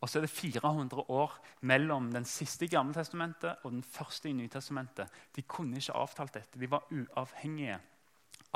Og 0.00 0.08
så 0.08 0.18
er 0.18 0.24
det 0.24 0.32
400 0.32 1.04
år 1.12 1.36
mellom 1.68 2.08
den 2.14 2.24
siste 2.24 2.64
i 2.64 2.72
Gammeltestamentet 2.72 3.66
og 3.66 3.74
den 3.74 3.84
første 3.84 4.30
i 4.30 4.36
Nytestamentet. 4.36 5.12
De 5.36 5.44
kunne 5.44 5.76
ikke 5.76 6.00
avtalt 6.00 6.38
dette. 6.38 6.56
De 6.56 6.70
var 6.70 6.88
uavhengige 6.88 7.76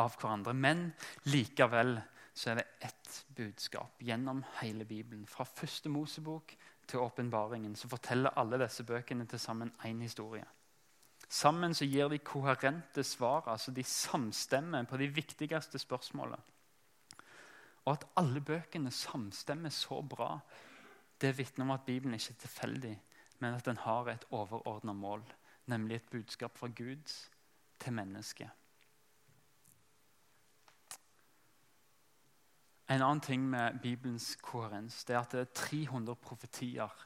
av 0.00 0.16
hverandre. 0.16 0.56
Men 0.56 0.86
likevel 1.28 1.98
så 2.34 2.50
er 2.50 2.62
det 2.62 2.88
ett 2.88 3.18
budskap 3.36 4.00
gjennom 4.02 4.40
hele 4.62 4.88
Bibelen. 4.88 5.26
Fra 5.28 5.44
første 5.44 5.92
Mosebok 5.92 6.56
til 6.88 7.02
åpenbaringen 7.04 7.76
så 7.76 7.88
forteller 7.88 8.38
alle 8.38 8.58
disse 8.64 8.84
bøkene 8.84 9.26
til 9.26 9.38
sammen 9.38 9.72
én 9.84 10.02
historie. 10.02 10.44
Sammen 11.28 11.74
så 11.74 11.86
gir 11.88 12.08
de 12.08 12.18
koherente 12.18 13.04
svar, 13.04 13.48
altså 13.48 13.70
de 13.70 13.84
samstemmer 13.84 14.84
på 14.84 14.96
de 14.96 15.08
viktigste 15.08 15.78
spørsmålene. 15.78 16.42
Og 17.84 17.92
at 17.92 18.04
alle 18.16 18.40
bøkene 18.40 18.90
samstemmer 18.90 19.68
så 19.68 20.02
bra, 20.02 20.38
det 21.20 21.38
vitner 21.38 21.64
om 21.64 21.70
at 21.70 21.86
Bibelen 21.86 22.14
ikke 22.14 22.32
er 22.32 22.40
tilfeldig, 22.40 23.02
men 23.38 23.54
at 23.54 23.64
den 23.64 23.76
har 23.76 24.08
et 24.08 24.24
overordna 24.30 24.92
mål, 24.92 25.24
nemlig 25.66 25.96
et 25.96 26.10
budskap 26.10 26.58
fra 26.58 26.68
Gud 26.68 27.28
til 27.80 27.92
mennesket. 27.92 28.48
En 32.88 33.02
annen 33.02 33.20
ting 33.20 33.44
med 33.50 33.80
Bibelens 33.82 34.36
koherens 34.42 35.04
det 35.04 35.16
er 35.16 35.22
at 35.22 35.32
det 35.32 35.40
er 35.40 35.52
300 35.54 36.14
profetier 36.20 37.04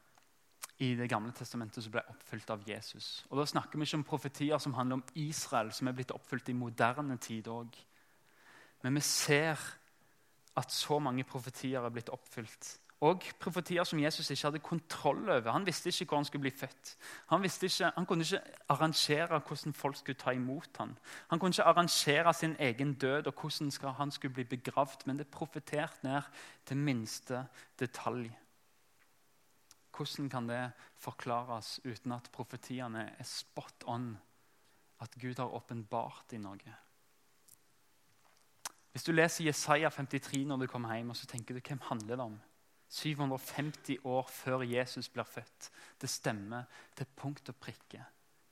i 0.79 0.95
Det 0.95 1.09
gamle 1.11 1.33
testamentet 1.35 1.83
som 1.83 1.91
ble 1.91 2.05
oppfylt 2.07 2.51
av 2.55 2.63
Jesus. 2.69 3.25
Og 3.31 3.39
Da 3.39 3.45
snakker 3.51 3.79
vi 3.79 3.87
ikke 3.87 3.99
om 3.99 4.05
profetier 4.05 4.59
som 4.59 4.75
handler 4.75 5.01
om 5.01 5.05
Israel, 5.15 5.73
som 5.73 5.89
er 5.89 5.93
blitt 5.93 6.15
oppfylt 6.15 6.49
i 6.49 6.55
moderne 6.55 7.17
tid 7.17 7.49
òg. 7.49 7.75
Men 8.83 8.95
vi 8.95 9.01
ser 9.01 9.59
at 10.57 10.71
så 10.73 10.99
mange 10.99 11.25
profetier 11.25 11.83
er 11.83 11.91
blitt 11.91 12.13
oppfylt 12.15 12.79
og 13.01 13.23
profetier 13.39 13.87
som 13.87 14.01
Jesus 14.03 14.31
ikke 14.31 14.49
hadde 14.49 14.59
kontroll 14.59 15.29
over. 15.31 15.53
Han 15.53 15.67
visste 15.67 15.89
ikke 15.89 16.09
hvor 16.11 16.19
han 16.19 16.25
skulle 16.27 16.49
bli 16.49 16.51
født. 16.51 16.97
Han, 17.31 17.45
ikke, 17.45 17.91
han, 17.95 18.07
kunne 18.07 18.25
ikke 18.25 18.41
arrangere 18.69 19.39
hvordan 19.39 19.73
folk 19.73 19.97
skulle 19.97 20.19
ta 20.19 20.35
imot 20.35 20.77
ham. 20.79 20.97
Han 21.31 21.39
kunne 21.39 21.55
ikke 21.55 21.63
arrangere 21.63 22.35
sin 22.35 22.57
egen 22.59 22.95
død 22.95 23.27
og 23.27 23.35
hvordan 23.41 23.95
han 23.95 24.11
skulle 24.11 24.35
bli 24.35 24.45
begravd. 24.45 25.07
Men 25.07 25.19
det 25.19 25.27
er 25.27 25.31
profetert 25.31 26.03
ned 26.03 26.23
til 26.67 26.77
minste 26.77 27.47
detalj. 27.79 28.31
Hvordan 29.97 30.29
kan 30.31 30.49
det 30.49 30.71
forklares 30.97 31.81
uten 31.85 32.13
at 32.13 32.31
profetiene 32.33 33.13
er 33.19 33.25
spot 33.25 33.85
on? 33.87 34.19
At 35.01 35.15
Gud 35.21 35.39
har 35.39 35.55
åpenbart 35.55 36.33
i 36.33 36.39
noe? 36.43 36.75
Hvis 38.91 39.05
du 39.07 39.13
leser 39.13 39.45
Jesaja 39.45 39.89
53 39.89 40.47
når 40.47 40.57
du 40.57 40.67
kommer 40.67 40.95
hjem, 40.97 41.11
og 41.11 41.17
så 41.17 41.27
tenker 41.27 41.55
du, 41.55 41.61
hvem 41.63 41.81
handler 41.87 42.17
det 42.17 42.25
om? 42.25 42.39
750 42.89 43.99
år 44.05 44.29
før 44.33 44.65
Jesus 44.65 45.09
blir 45.13 45.29
født. 45.29 45.71
Det 46.01 46.09
stemmer 46.11 46.65
til 46.97 47.07
punkt 47.17 47.49
og 47.49 47.57
prikke 47.61 48.05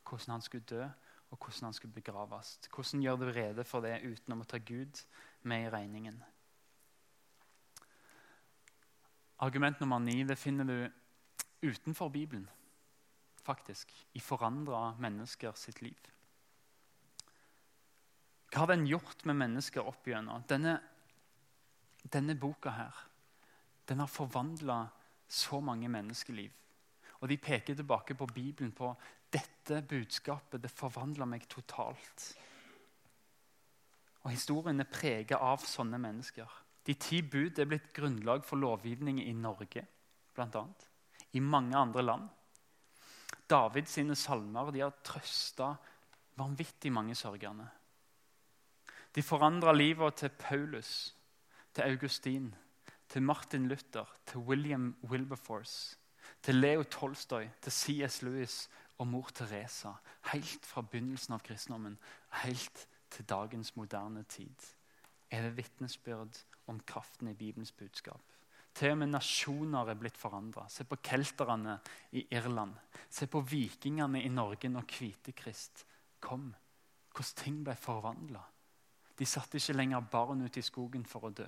hvordan 0.06 0.36
han 0.36 0.44
skulle 0.44 0.68
dø 0.68 0.84
og 1.30 1.38
hvordan 1.38 1.64
han 1.66 1.72
skulle 1.72 1.94
begraves. 1.94 2.58
Hvordan 2.74 3.02
gjør 3.02 3.16
du 3.16 3.24
rede 3.32 3.64
for 3.64 3.82
det 3.82 4.02
uten 4.04 4.36
å 4.36 4.44
ta 4.46 4.58
Gud 4.58 5.00
med 5.42 5.66
i 5.66 5.70
regningen? 5.72 6.20
Argument 9.38 9.80
nummer 9.80 9.98
ni 10.00 10.22
det 10.24 10.38
finner 10.38 10.64
du 10.64 11.66
utenfor 11.66 12.08
Bibelen, 12.08 12.46
faktisk. 13.44 13.90
I 14.14 14.20
forandra 14.20 14.94
mennesker 15.00 15.52
sitt 15.58 15.82
liv. 15.82 15.98
Hva 18.52 18.62
har 18.62 18.72
den 18.72 18.86
gjort 18.88 19.26
med 19.26 19.36
mennesker 19.36 19.84
opp 19.84 20.06
igjennom? 20.06 20.44
Denne, 20.48 20.78
denne 22.08 22.38
boka 22.38 22.72
her 22.72 23.02
den 23.86 24.02
har 24.02 24.10
forvandla 24.10 24.86
så 25.28 25.60
mange 25.60 25.88
menneskeliv. 25.88 26.50
Og 27.20 27.28
de 27.28 27.36
peker 27.36 27.74
tilbake 27.74 28.14
på 28.14 28.26
Bibelen, 28.26 28.72
på 28.72 28.92
dette 29.32 29.82
budskapet. 29.88 30.62
Det 30.62 30.70
forvandla 30.70 31.26
meg 31.26 31.46
totalt. 31.48 32.26
Og 34.24 34.30
Historien 34.30 34.82
er 34.82 34.90
prega 34.90 35.38
av 35.38 35.64
sånne 35.64 35.98
mennesker. 36.02 36.50
De 36.86 36.94
ti 36.94 37.22
bud 37.22 37.58
er 37.58 37.68
blitt 37.70 37.92
grunnlag 37.94 38.44
for 38.46 38.60
lovgivning 38.62 39.20
i 39.22 39.32
Norge, 39.34 39.82
bl.a. 40.34 40.64
I 41.32 41.40
mange 41.40 41.78
andre 41.78 42.02
land. 42.02 42.28
David 43.50 43.88
sine 43.90 44.14
salmer 44.18 44.70
de 44.74 44.82
har 44.82 44.94
trøsta 45.06 45.72
vanvittig 46.38 46.92
mange 46.92 47.14
sørgende. 47.14 47.66
De 49.14 49.22
forandra 49.22 49.72
livet 49.72 50.18
til 50.20 50.30
Paulus, 50.38 51.14
til 51.74 51.82
Augustin, 51.82 52.54
til 53.08 53.22
Martin 53.22 53.68
Luther, 53.68 54.08
til 54.26 54.38
William 54.38 54.96
Wilberforce, 55.04 55.96
til 56.42 56.54
Leo 56.54 56.82
Tolstoy, 56.82 57.46
til 57.62 57.72
C.S. 57.72 58.22
Lewis 58.22 58.68
og 58.98 59.06
mor 59.06 59.30
Teresa. 59.34 59.92
Helt 60.32 60.66
fra 60.66 60.82
begynnelsen 60.82 61.36
av 61.36 61.44
kristendommen 61.46 61.98
helt 62.42 62.86
til 63.10 63.28
dagens 63.28 63.76
moderne 63.76 64.24
tid 64.28 64.72
er 65.30 65.42
det 65.42 65.56
vitnesbyrd 65.56 66.38
om 66.66 66.80
kraften 66.86 67.28
i 67.28 67.34
Bibelens 67.34 67.72
budskap. 67.72 68.22
Til 68.74 68.92
og 68.92 68.98
med 68.98 69.06
nasjoner 69.14 69.88
er 69.88 69.98
blitt 69.98 70.18
forandra. 70.20 70.66
Se 70.68 70.84
på 70.84 70.98
kelterne 71.02 71.78
i 72.12 72.26
Irland. 72.30 72.74
Se 73.08 73.26
på 73.26 73.40
vikingene 73.40 74.20
i 74.22 74.28
Norge 74.28 74.68
når 74.68 74.84
Kvitekrist 74.88 75.86
kom. 76.20 76.50
Hvordan 77.14 77.42
ting 77.42 77.62
ble 77.64 77.76
forvandla. 77.80 78.42
De 79.16 79.26
satte 79.26 79.56
ikke 79.56 79.78
lenger 79.78 80.10
barn 80.12 80.44
ut 80.44 80.56
i 80.56 80.64
skogen 80.64 81.06
for 81.08 81.24
å 81.24 81.32
dø. 81.32 81.46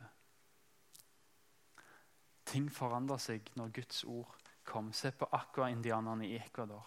Ting 2.48 2.70
forandra 2.72 3.18
seg 3.20 3.50
når 3.61 3.74
Guds 3.76 4.04
ord 4.08 4.32
kom. 4.68 4.92
Se 4.92 5.12
på 5.12 5.28
aqua-indianerne 5.37 6.28
i 6.28 6.38
Ecuador. 6.38 6.87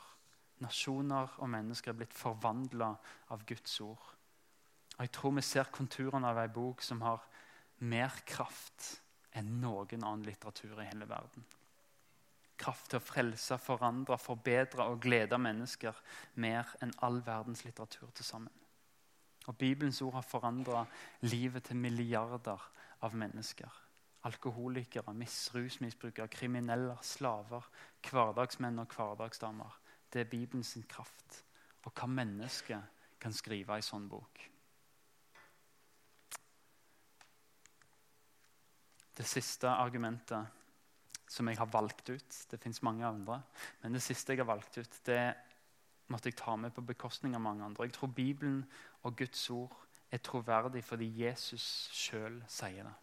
Nasjoner 0.61 1.37
og 1.41 1.49
mennesker 1.49 1.93
er 1.93 1.99
blitt 1.99 2.17
forvandla 2.17 2.91
av 3.33 3.45
Guds 3.49 3.79
ord. 3.81 4.09
Og 4.97 5.05
Jeg 5.05 5.11
tror 5.15 5.33
vi 5.37 5.45
ser 5.45 5.71
konturene 5.73 6.29
av 6.29 6.37
ei 6.41 6.49
bok 6.53 6.83
som 6.85 7.01
har 7.01 7.23
mer 7.81 8.13
kraft 8.25 9.01
enn 9.37 9.59
noen 9.61 10.03
annen 10.03 10.25
litteratur 10.27 10.81
i 10.81 10.87
hele 10.89 11.07
verden. 11.09 11.45
Kraft 12.61 12.91
til 12.91 12.99
å 12.99 13.05
frelse, 13.05 13.57
forandre, 13.57 14.19
forbedre 14.21 14.85
og 14.91 14.99
glede 15.01 15.39
mennesker 15.41 15.97
mer 16.43 16.69
enn 16.81 16.93
all 17.01 17.21
verdens 17.25 17.63
litteratur 17.65 18.11
til 18.13 18.27
sammen. 18.27 18.53
Og 19.49 19.57
Bibelens 19.57 20.01
ord 20.05 20.19
har 20.19 20.27
forandra 20.27 20.83
livet 21.25 21.65
til 21.65 21.81
milliarder 21.81 22.61
av 23.01 23.15
mennesker. 23.17 23.71
Alkoholikere, 24.23 25.13
rusmisbrukere, 25.55 26.27
kriminelle, 26.27 26.97
slaver, 27.01 27.65
hverdagsmenn 28.09 28.79
og 28.79 28.93
hverdagsdamer. 28.95 29.79
Det 30.13 30.21
er 30.21 30.29
Bibelens 30.29 30.77
kraft. 30.89 31.43
Og 31.83 31.93
hva 31.95 32.07
mennesket 32.07 32.99
kan 33.21 33.33
skrive 33.33 33.77
i 33.77 33.85
sånn 33.85 34.07
bok. 34.09 34.41
Det 39.17 39.27
siste 39.27 39.69
argumentet 39.69 40.59
som 41.31 41.47
jeg 41.47 41.59
har 41.59 41.69
valgt 41.71 42.09
ut 42.09 42.37
Det 42.51 42.59
fins 42.59 42.81
mange 42.81 43.05
andre. 43.05 43.41
Men 43.81 43.93
det 43.93 44.01
siste 44.03 44.33
jeg 44.33 44.41
har 44.41 44.49
valgt 44.49 44.77
ut, 44.77 44.99
det 45.05 45.33
måtte 46.11 46.29
jeg 46.29 46.37
ta 46.39 46.55
med 46.55 46.73
på 46.75 46.83
bekostning 46.83 47.35
av 47.35 47.41
mange 47.41 47.63
andre. 47.63 47.87
Jeg 47.87 47.95
tror 47.95 48.11
Bibelen 48.11 48.65
og 49.03 49.15
Guds 49.17 49.49
ord 49.49 49.77
er 50.11 50.17
troverdig 50.17 50.83
fordi 50.83 51.07
Jesus 51.23 51.63
sjøl 51.95 52.41
sier 52.51 52.83
det. 52.83 52.95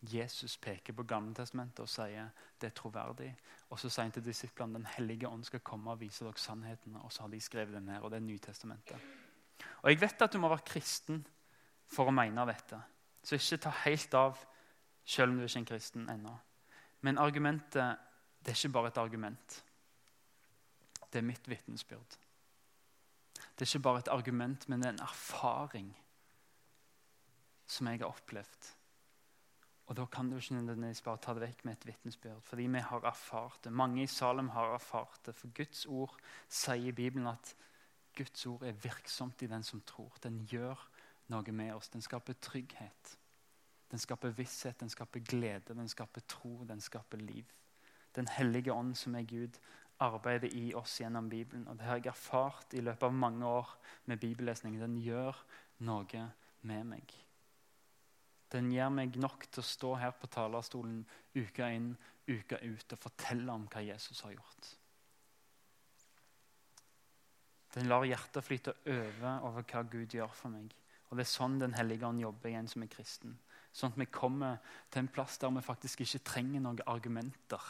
Jesus 0.00 0.56
peker 0.56 0.96
på 0.96 1.04
Gammeltestamentet 1.04 1.82
og 1.84 1.88
sier 1.92 2.30
det 2.60 2.70
er 2.70 2.76
troverdig. 2.76 3.30
Og 3.68 3.78
så 3.78 3.90
sier 3.90 4.06
han 4.06 4.14
til 4.14 4.24
disiplene 4.24 4.78
Den 4.78 4.86
hellige 4.96 5.28
ånd 5.28 5.44
skal 5.44 5.60
komme 5.60 5.92
og 5.92 6.00
vise 6.00 6.24
dere 6.24 6.40
sannheten. 6.40 6.96
Og 6.96 7.12
så 7.12 7.22
har 7.22 7.28
de 7.28 7.40
skrevet 7.40 7.74
det 7.74 7.82
ned, 7.82 8.00
og 8.00 8.10
det 8.10 8.16
er 8.16 8.24
Nytestamentet. 8.24 9.10
Og 9.82 9.90
Jeg 9.90 10.00
vet 10.00 10.22
at 10.22 10.32
du 10.32 10.38
må 10.38 10.48
være 10.48 10.64
kristen 10.66 11.26
for 11.86 12.08
å 12.08 12.14
mene 12.14 12.46
dette. 12.48 12.80
Så 13.22 13.36
ikke 13.36 13.60
ta 13.66 13.74
helt 13.84 14.14
av 14.14 14.40
selv 15.04 15.32
om 15.32 15.36
du 15.36 15.44
er 15.44 15.48
ikke 15.48 15.58
er 15.58 15.60
en 15.60 15.70
kristen 15.74 16.08
ennå. 16.08 16.38
Men 17.00 17.18
argumentet 17.18 17.98
det 18.40 18.52
er 18.52 18.56
ikke 18.56 18.72
bare 18.72 18.88
et 18.88 18.98
argument. 18.98 19.64
Det 21.12 21.18
er 21.18 21.26
mitt 21.26 21.48
vitnesbyrd. 21.48 22.16
Det 23.34 23.66
er 23.66 23.68
ikke 23.68 23.82
bare 23.84 23.98
et 23.98 24.08
argument, 24.08 24.68
men 24.68 24.80
det 24.80 24.88
er 24.88 24.92
en 24.92 25.04
erfaring 25.04 25.96
som 27.66 27.86
jeg 27.86 28.00
har 28.00 28.08
opplevd 28.08 28.79
Og 29.90 29.96
da 29.98 30.04
kan 30.06 30.28
du 30.30 30.36
ikke 30.38 30.54
nødvendigvis 30.54 31.02
bare 31.02 31.18
ta 31.18 31.32
det 31.34 31.42
vekk 31.42 31.64
med 31.66 31.72
et 31.72 31.86
vitnesbyrd, 31.88 32.42
fordi 32.46 32.68
vi 32.70 32.78
har 32.78 33.06
erfart 33.08 33.64
det. 33.64 33.72
Mange 33.72 34.02
i 34.02 34.06
Salem 34.06 34.48
har 34.54 34.74
erfart 34.74 35.18
det. 35.26 35.34
For 35.34 35.50
Guds 35.50 35.86
ord 35.86 36.14
sier 36.46 36.92
i 36.92 36.94
Bibelen 36.94 37.26
at 37.26 37.54
Guds 38.16 38.46
ord 38.46 38.62
er 38.62 38.76
virksomt 38.84 39.42
i 39.42 39.48
den 39.50 39.66
som 39.66 39.82
tror. 39.86 40.14
Den 40.22 40.44
gjør 40.46 40.78
noe 41.34 41.52
med 41.52 41.72
oss. 41.74 41.88
Den 41.90 42.06
skaper 42.06 42.38
trygghet. 42.38 43.16
Den 43.90 43.98
skaper 43.98 44.30
visshet, 44.30 44.78
den 44.80 44.92
skaper 44.94 45.20
glede, 45.26 45.74
den 45.74 45.88
skaper 45.90 46.22
tro, 46.28 46.64
den 46.68 46.80
skaper 46.80 47.18
liv. 47.18 47.50
Den 48.14 48.28
hellige 48.28 48.72
ånd, 48.72 48.94
som 48.94 49.14
er 49.14 49.26
Gud, 49.26 49.58
arbeider 49.98 50.54
i 50.54 50.70
oss 50.74 51.00
gjennom 51.00 51.28
Bibelen. 51.28 51.66
Og 51.68 51.78
Det 51.78 51.86
har 51.86 51.98
jeg 51.98 52.06
erfart 52.06 52.78
i 52.78 52.80
løpet 52.80 53.02
av 53.02 53.12
mange 53.12 53.46
år 53.46 53.74
med 54.06 54.22
bibellesning. 54.22 54.78
Den 54.80 54.96
gjør 55.02 55.34
noe 55.78 56.30
med 56.62 56.84
meg. 56.84 57.29
Den 58.50 58.70
gir 58.74 58.90
meg 58.90 59.16
nok 59.20 59.46
til 59.46 59.62
å 59.62 59.66
stå 59.66 59.94
her 60.00 60.14
på 60.18 60.30
talerstolen 60.32 61.04
uke 61.36 61.68
inn, 61.70 61.92
uke 62.26 62.58
ut 62.62 62.94
og 62.96 62.98
fortelle 62.98 63.54
om 63.54 63.66
hva 63.70 63.82
Jesus 63.84 64.22
har 64.26 64.34
gjort. 64.34 64.70
Den 67.74 67.86
lar 67.86 68.02
hjertet 68.02 68.42
flyte 68.42 68.74
over 68.90 69.44
over 69.46 69.62
hva 69.62 69.84
Gud 69.86 70.16
gjør 70.16 70.32
for 70.34 70.50
meg. 70.50 70.74
Og 71.10 71.16
Det 71.16 71.26
er 71.26 71.30
sånn 71.30 71.58
Den 71.58 71.74
hellige 71.74 72.06
ånd 72.06 72.22
jobber 72.22 72.50
igjen 72.50 72.68
som 72.70 72.82
er 72.82 72.90
kristen. 72.90 73.38
Sånn 73.72 73.92
at 73.92 73.98
vi 73.98 74.06
kommer 74.10 74.58
til 74.90 75.04
en 75.04 75.12
plass 75.14 75.38
der 75.38 75.52
vi 75.54 75.62
faktisk 75.62 76.02
ikke 76.02 76.24
trenger 76.26 76.62
noen 76.62 76.82
argumenter 76.90 77.62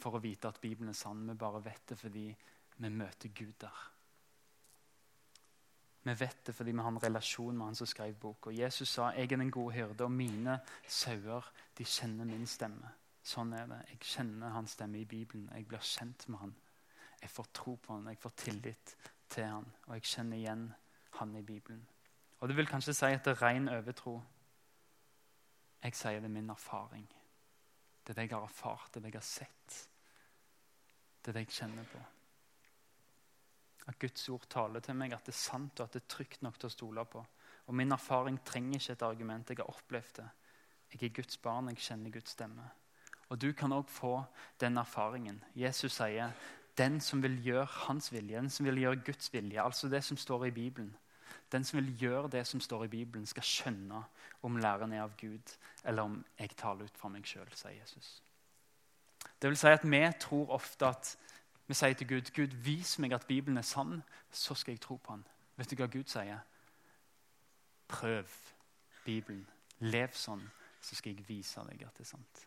for 0.00 0.16
å 0.16 0.22
vite 0.24 0.48
at 0.48 0.60
Bibelen 0.60 0.92
er 0.92 0.96
sann. 0.96 1.26
Vi 1.28 1.36
bare 1.36 1.60
vet 1.64 1.84
det 1.88 1.98
fordi 2.00 2.30
vi 2.76 2.88
møter 2.88 3.28
Gud 3.36 3.54
der. 3.60 3.93
Vi 6.04 6.14
vet 6.20 6.46
det 6.46 6.52
fordi 6.54 6.72
vi 6.72 6.82
har 6.84 6.92
en 6.92 7.02
relasjon 7.02 7.56
med 7.56 7.66
han 7.66 7.74
som 7.78 7.88
skrev 7.88 8.14
boka. 8.20 8.50
Jesus 8.52 8.88
sa 8.92 9.08
jeg 9.16 9.32
er 9.32 9.36
den 9.40 9.50
gode 9.50 9.74
hyrde, 9.74 10.04
og 10.04 10.12
mine 10.12 10.58
sauer 10.88 11.48
de 11.78 11.84
kjenner 11.84 12.28
min 12.28 12.46
stemme. 12.46 12.90
Sånn 13.24 13.54
er 13.56 13.66
det. 13.70 13.80
Jeg 13.88 14.00
kjenner 14.04 14.52
hans 14.52 14.76
stemme 14.76 15.00
i 15.00 15.08
Bibelen. 15.08 15.48
Jeg 15.54 15.64
blir 15.68 15.80
kjent 15.80 16.28
med 16.28 16.38
han. 16.42 16.54
Jeg 17.22 17.30
får 17.32 17.46
tro 17.56 17.74
på 17.80 17.94
han, 17.94 18.08
jeg 18.12 18.20
får 18.20 18.34
tillit 18.36 18.96
til 19.32 19.48
han, 19.48 19.68
og 19.86 19.94
jeg 19.96 20.04
kjenner 20.10 20.36
igjen 20.36 20.66
han 21.18 21.36
i 21.36 21.42
Bibelen. 21.42 21.86
Og 22.40 22.48
Du 22.48 22.54
vil 22.54 22.68
kanskje 22.68 22.92
si 22.92 23.06
at 23.06 23.24
det 23.24 23.32
er 23.32 23.42
ren 23.42 23.68
overtro. 23.72 24.18
Jeg 25.84 25.96
sier 25.96 26.20
det 26.20 26.28
er 26.28 26.34
min 26.36 26.50
erfaring. 26.50 27.08
Det 28.04 28.12
er 28.12 28.20
det 28.20 28.28
jeg 28.28 28.36
har 28.36 28.44
erfart, 28.44 28.90
det 28.92 29.00
er 29.00 29.06
det 29.06 29.14
jeg 29.14 29.20
har 29.20 29.28
sett. 29.30 29.78
Det 31.24 31.32
er 31.32 31.38
det 31.38 31.46
jeg 31.46 31.56
kjenner 31.62 31.88
på. 31.88 32.04
At 33.86 33.98
Guds 34.00 34.28
ord 34.32 34.46
taler 34.48 34.80
til 34.80 34.96
meg, 34.96 35.12
at 35.12 35.26
det 35.26 35.34
er 35.34 35.40
sant 35.40 35.80
og 35.80 35.88
at 35.88 35.96
det 35.96 36.02
er 36.02 36.12
trygt 36.14 36.42
nok 36.42 36.56
til 36.58 36.70
å 36.70 36.72
stole 36.72 37.04
på. 37.04 37.24
Og 37.66 37.74
Min 37.74 37.92
erfaring 37.92 38.38
trenger 38.44 38.80
ikke 38.80 38.92
et 38.92 39.02
argument. 39.02 39.50
Jeg 39.50 39.60
har 39.60 39.70
opplevd 39.72 40.16
det. 40.20 40.28
Jeg 40.94 41.02
er 41.02 41.14
Guds 41.16 41.36
barn, 41.36 41.68
jeg 41.68 41.82
kjenner 41.84 42.10
Guds 42.10 42.36
stemme. 42.36 42.66
Og 43.28 43.40
Du 43.40 43.52
kan 43.52 43.72
òg 43.72 43.88
få 43.88 44.24
den 44.60 44.78
erfaringen. 44.78 45.42
Jesus 45.56 45.96
sier 45.96 46.32
den 46.78 47.00
som 47.00 47.22
vil 47.22 47.36
gjøre 47.44 47.66
hans 47.86 48.12
vilje, 48.12 48.36
den 48.36 48.50
som 48.50 48.66
vil 48.66 48.80
gjøre 48.82 49.02
Guds 49.06 49.32
vilje, 49.32 49.62
altså 49.62 49.88
det 49.88 50.04
som 50.04 50.16
står 50.16 50.46
i 50.46 50.50
Bibelen. 50.50 50.94
Den 51.52 51.64
som 51.64 51.78
vil 51.78 51.94
gjøre 51.98 52.30
det 52.30 52.46
som 52.46 52.60
står 52.60 52.84
i 52.84 52.88
Bibelen, 52.88 53.26
skal 53.26 53.42
skjønne 53.42 54.02
om 54.42 54.56
læren 54.56 54.92
er 54.92 55.04
av 55.04 55.16
Gud, 55.20 55.56
eller 55.84 56.02
om 56.02 56.24
jeg 56.38 56.56
taler 56.56 56.84
ut 56.84 56.98
fra 56.98 57.08
meg 57.12 57.26
sjøl, 57.26 57.50
sier 57.54 57.76
Jesus. 57.78 58.22
Det 59.40 59.50
vil 59.50 59.58
si 59.58 59.70
at 59.70 59.84
Vi 59.84 60.02
tror 60.20 60.50
ofte 60.50 60.86
at 60.86 61.16
vi 61.66 61.74
sier 61.74 61.94
til 61.94 62.08
Gud 62.08 62.30
Gud, 62.36 62.56
vis 62.64 62.98
meg 62.98 63.12
at 63.12 63.26
Bibelen 63.26 63.58
er 63.58 63.62
sann, 63.62 64.02
så 64.30 64.54
skal 64.54 64.72
jeg 64.72 64.80
tro 64.80 64.96
på 64.96 65.12
den. 65.12 65.24
Vet 65.56 65.70
du 65.70 65.76
hva 65.76 65.86
Gud 65.86 66.10
sier? 66.10 66.42
Prøv 67.88 68.28
Bibelen. 69.04 69.46
Lev 69.78 70.12
sånn, 70.16 70.44
så 70.80 70.96
skal 70.96 71.14
jeg 71.14 71.28
vise 71.28 71.62
deg 71.68 71.82
at 71.86 71.96
det 71.96 72.04
er 72.04 72.10
sant. 72.10 72.44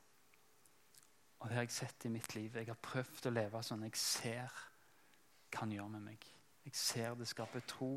Og 1.40 1.50
Det 1.50 1.56
har 1.56 1.66
jeg 1.68 1.72
sett 1.72 2.06
i 2.06 2.10
mitt 2.10 2.36
liv. 2.36 2.56
Jeg 2.56 2.68
har 2.68 2.80
prøvd 2.82 3.30
å 3.30 3.34
leve 3.34 3.62
sånn. 3.64 3.86
Jeg 3.86 3.98
ser 4.02 4.54
hva 5.52 5.62
han 5.62 5.74
gjør 5.76 5.92
med 5.94 6.06
meg. 6.10 6.26
Jeg 6.66 6.76
ser 6.76 7.16
det 7.16 7.28
skaper 7.30 7.66
tro 7.70 7.92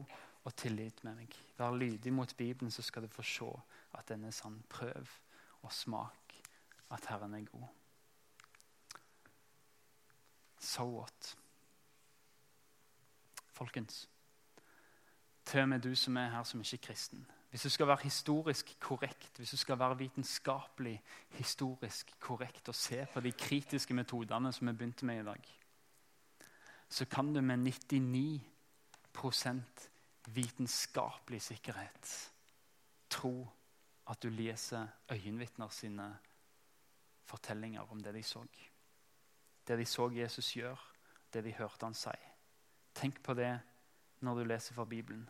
og 0.44 0.56
tillit 0.56 1.02
med 1.04 1.16
meg. 1.22 1.36
Vær 1.58 1.76
lydig 1.76 2.12
mot 2.12 2.36
Bibelen, 2.36 2.70
så 2.70 2.82
skal 2.82 3.02
du 3.02 3.12
få 3.12 3.24
se 3.26 3.50
at 3.98 4.08
den 4.08 4.24
er 4.24 4.36
sann. 4.36 4.60
Prøv 4.68 5.08
og 5.62 5.72
smak 5.72 6.36
at 6.90 7.06
Herren 7.06 7.34
er 7.34 7.48
god. 7.48 7.79
So 10.60 10.84
what? 10.98 11.36
Folkens, 13.48 14.08
til 15.44 15.60
og 15.60 15.68
med 15.68 15.80
du 15.80 15.94
som 15.94 16.16
er 16.16 16.30
her 16.30 16.42
som 16.42 16.60
ikke 16.60 16.76
er 16.76 16.86
kristen 16.86 17.26
hvis 17.50 17.62
du 17.62 17.68
skal 17.68 17.86
være 17.86 17.98
historisk 18.02 18.76
korrekt, 18.80 19.36
hvis 19.36 19.50
du 19.50 19.56
skal 19.56 19.78
være 19.78 19.98
vitenskapelig 19.98 21.02
historisk 21.30 22.14
korrekt 22.20 22.68
og 22.68 22.74
se 22.74 23.06
på 23.14 23.20
de 23.20 23.32
kritiske 23.32 23.94
metodene 23.94 24.52
som 24.52 24.68
vi 24.68 24.72
begynte 24.72 25.06
med 25.06 25.20
i 25.20 25.24
dag, 25.26 25.58
så 26.88 27.04
kan 27.04 27.34
du 27.34 27.40
med 27.40 27.72
99% 29.18 29.60
vitenskapelig 30.26 31.42
sikkerhet 31.42 32.32
tro 33.10 33.48
at 34.10 34.22
du 34.22 34.28
leser 34.28 34.86
øyenvitner 35.10 35.68
sine 35.68 36.18
fortellinger 37.24 37.90
om 37.90 38.00
det 38.00 38.14
de 38.14 38.22
så. 38.22 38.44
Det 39.70 39.76
de 39.78 39.84
så 39.86 40.08
Jesus 40.10 40.48
gjøre, 40.56 40.78
det 41.30 41.44
de 41.46 41.52
hørte 41.54 41.86
han 41.86 41.94
si. 41.94 42.16
Tenk 42.94 43.20
på 43.22 43.36
det 43.38 43.52
når 44.26 44.40
du 44.40 44.48
leser 44.50 44.74
fra 44.74 44.84
Bibelen. 44.84 45.28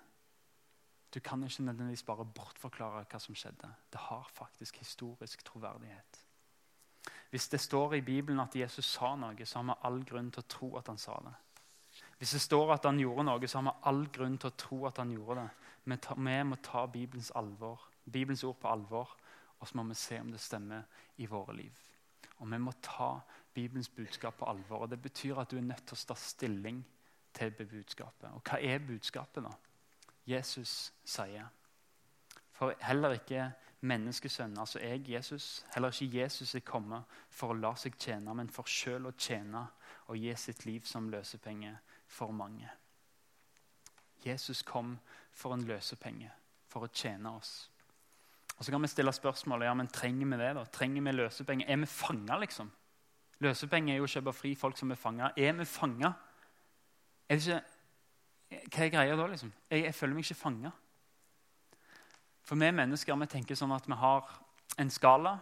Du 1.14 1.20
kan 1.20 1.44
ikke 1.44 1.66
nødvendigvis 1.66 2.06
bare 2.08 2.24
bortforklare 2.24 3.04
hva 3.04 3.20
som 3.20 3.36
skjedde. 3.36 3.68
Det 3.92 4.00
har 4.00 4.30
faktisk 4.32 4.78
historisk 4.80 5.44
troverdighet. 5.44 6.22
Hvis 7.30 7.48
det 7.48 7.60
står 7.60 7.94
i 7.94 8.00
Bibelen 8.00 8.40
at 8.40 8.56
Jesus 8.56 8.88
sa 8.94 9.12
noe, 9.16 9.44
så 9.44 9.60
har 9.60 9.68
vi 9.68 9.76
all 9.84 10.00
grunn 10.08 10.30
til 10.32 10.40
å 10.40 10.50
tro 10.56 10.70
at 10.80 10.88
han 10.88 10.98
sa 10.98 11.18
det. 11.26 11.34
Hvis 12.18 12.32
det 12.32 12.40
står 12.40 12.72
at 12.78 12.88
han 12.88 12.98
gjorde 13.00 13.26
noe, 13.28 13.48
så 13.48 13.60
har 13.60 13.68
vi 13.68 13.76
all 13.92 14.06
grunn 14.08 14.38
til 14.38 14.48
å 14.48 14.56
tro 14.56 14.80
at 14.88 15.02
han 15.02 15.12
gjorde 15.12 15.44
det. 15.44 15.50
Vi, 15.84 16.42
må 16.48 16.56
ta 16.64 16.86
Bibelens, 16.86 17.30
alvor, 17.36 17.84
Bibelens 18.04 18.44
ord 18.44 18.56
på 18.56 18.72
alvor, 18.72 19.12
og 19.60 19.68
så 19.68 19.76
må 19.76 19.84
vi 19.90 20.00
se 20.00 20.20
om 20.20 20.32
det 20.32 20.40
stemmer 20.40 20.88
i 21.20 21.28
våre 21.28 21.60
liv. 21.60 21.86
Og 22.40 22.50
Vi 22.50 22.58
må 22.58 22.72
ta 22.80 23.18
Bibelens 23.54 23.88
budskap 23.88 24.34
på 24.38 24.44
alvor. 24.50 24.78
og 24.78 24.90
Det 24.90 25.02
betyr 25.02 25.38
at 25.38 25.50
du 25.50 25.56
er 25.56 25.66
nødt 25.66 25.86
til 25.86 25.96
å 25.96 26.06
ta 26.06 26.14
stilling 26.14 26.84
til 27.34 27.50
budskapet. 27.50 28.30
Og 28.34 28.42
hva 28.42 28.58
er 28.62 28.78
budskapet, 28.78 29.44
da? 29.44 29.50
Jesus 30.26 30.92
sier. 31.04 31.48
For 32.52 32.74
heller 32.80 33.16
ikke 33.16 33.52
menneskesønnen, 33.80 34.58
altså 34.58 34.78
jeg, 34.78 35.04
Jesus, 35.08 35.64
heller 35.74 35.88
ikke 35.88 36.18
Jesus 36.18 36.54
er 36.54 36.60
kommet 36.60 37.02
for 37.30 37.54
å 37.54 37.56
la 37.56 37.72
seg 37.74 37.96
tjene, 37.98 38.34
men 38.34 38.50
for 38.52 38.68
sjøl 38.68 39.08
å 39.08 39.16
tjene 39.16 39.64
og 40.10 40.18
gi 40.18 40.34
sitt 40.36 40.66
liv 40.66 40.84
som 40.84 41.08
løsepenge 41.10 41.72
for 42.10 42.34
mange. 42.36 42.68
Jesus 44.26 44.62
kom 44.62 44.98
for 45.32 45.54
en 45.56 45.64
løsepenge, 45.64 46.28
for 46.68 46.84
å 46.84 46.92
tjene 46.92 47.32
oss. 47.32 47.70
Og 48.58 48.64
Så 48.64 48.70
kan 48.70 48.82
vi 48.82 48.88
stille 48.92 49.12
spørsmålet 49.12 49.70
ja, 49.70 49.74
men 49.74 49.88
trenger 49.88 50.26
vi 50.26 50.36
det. 50.36 50.54
da? 50.54 50.64
Trenger 50.64 51.02
vi 51.02 51.12
løsepenger? 51.16 51.70
Er 51.70 51.76
vi 51.80 51.86
fanga, 51.86 52.36
liksom? 52.38 52.70
Løsepenger 53.40 53.94
er 53.94 54.00
jo 54.00 54.08
å 54.08 54.12
kjøpe 54.12 54.34
fri 54.36 54.52
folk 54.58 54.76
som 54.76 54.90
er 54.92 55.00
fanga. 55.00 55.30
Er 55.36 55.54
vi 55.56 55.64
fanga? 55.68 56.12
Hva 57.30 58.84
er 58.84 58.92
greia 58.92 59.16
da? 59.16 59.26
liksom? 59.30 59.52
Jeg, 59.70 59.86
jeg 59.86 59.96
føler 59.96 60.16
meg 60.16 60.26
ikke 60.26 60.42
fanga. 60.42 60.72
For 62.44 62.58
vi 62.60 62.70
mennesker 62.74 63.16
vi 63.20 63.30
tenker 63.30 63.58
sånn 63.58 63.72
at 63.72 63.88
vi 63.88 63.96
har 63.96 64.28
en 64.82 64.92
skala. 64.92 65.38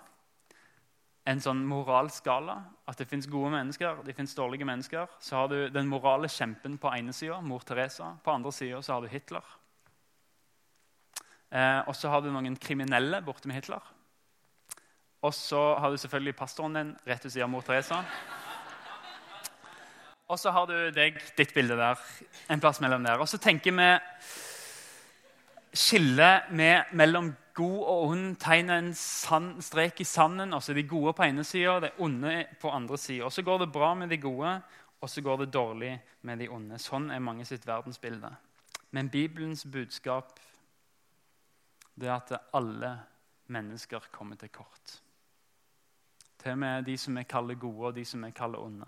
En 1.28 1.42
sånn 1.42 1.64
moralskala. 1.68 2.58
At 2.88 3.00
det 3.00 3.08
fins 3.10 3.28
gode 3.28 3.50
mennesker, 3.56 4.04
det 4.06 4.14
fins 4.16 4.36
dårlige 4.36 4.68
mennesker. 4.68 5.10
Så 5.20 5.40
har 5.40 5.50
du 5.50 5.58
den 5.72 5.90
morale 5.90 6.30
kjempen 6.30 6.78
på 6.80 6.92
ene 6.94 7.14
sida, 7.16 7.40
mor 7.42 7.66
Teresa. 7.66 8.14
På 8.24 8.36
andre 8.36 8.54
sida 8.54 8.80
har 8.86 9.02
du 9.02 9.10
Hitler. 9.10 9.54
Eh, 11.48 11.80
og 11.88 11.96
så 11.96 12.12
har 12.12 12.22
du 12.22 12.30
noen 12.30 12.56
kriminelle 12.60 13.22
borte 13.24 13.48
med 13.48 13.58
Hitler. 13.58 13.84
Og 15.22 15.34
så 15.34 15.74
har 15.74 15.90
du 15.90 15.96
selvfølgelig 15.98 16.36
pastoren 16.38 16.76
din 16.76 16.90
rett 17.06 17.24
ved 17.24 17.32
siden 17.32 17.48
av 17.48 17.50
mor 17.50 17.64
Teresa. 17.66 18.02
Og 20.28 20.38
så 20.38 20.52
har 20.52 20.68
du 20.68 20.76
deg, 20.94 21.16
ditt 21.38 21.54
bilde 21.56 21.74
der. 21.78 21.98
En 22.52 22.60
plass 22.60 22.78
mellom 22.84 23.02
der. 23.04 23.18
Og 23.18 23.28
så 23.28 23.40
tenker 23.40 23.74
vi 23.74 23.88
Skillet 25.78 26.48
mellom 26.96 27.28
god 27.54 27.80
og 27.92 28.04
ond 28.08 28.36
tegner 28.40 28.80
en 28.80 28.94
sand, 28.96 29.58
strek 29.62 30.00
i 30.00 30.04
sanden. 30.04 30.54
altså 30.54 30.72
De 30.74 30.82
gode 30.82 31.12
på 31.12 31.26
ene 31.26 31.44
sida, 31.44 31.78
de 31.80 31.90
onde 31.98 32.46
på 32.60 32.70
andre 32.70 32.98
sida. 32.98 33.24
Og 33.24 33.32
så 33.32 33.42
går 33.42 33.58
det 33.58 33.72
bra 33.72 33.94
med 33.94 34.08
de 34.08 34.16
gode, 34.16 34.54
og 35.00 35.10
så 35.10 35.22
går 35.22 35.36
det 35.36 35.52
dårlig 35.52 35.92
med 36.22 36.38
de 36.38 36.48
onde. 36.48 36.78
Sånn 36.78 37.10
er 37.10 37.22
mange 37.22 37.44
sitt 37.44 37.66
verdensbilde. 37.66 38.30
Men 38.90 39.10
Bibelens 39.12 39.66
budskap 39.68 40.38
det 41.98 42.08
er 42.08 42.16
at 42.16 42.32
alle 42.54 42.94
mennesker 43.50 44.08
kommer 44.12 44.36
til 44.36 44.48
kort. 44.54 44.98
Til 46.38 46.54
og 46.54 46.58
med 46.58 46.86
de 46.86 46.96
som 46.98 47.16
vi 47.18 47.24
kaller 47.28 47.58
gode, 47.58 47.86
og 47.86 47.94
de 47.94 48.04
som 48.04 48.24
vi 48.24 48.30
kaller 48.30 48.62
onde. 48.62 48.86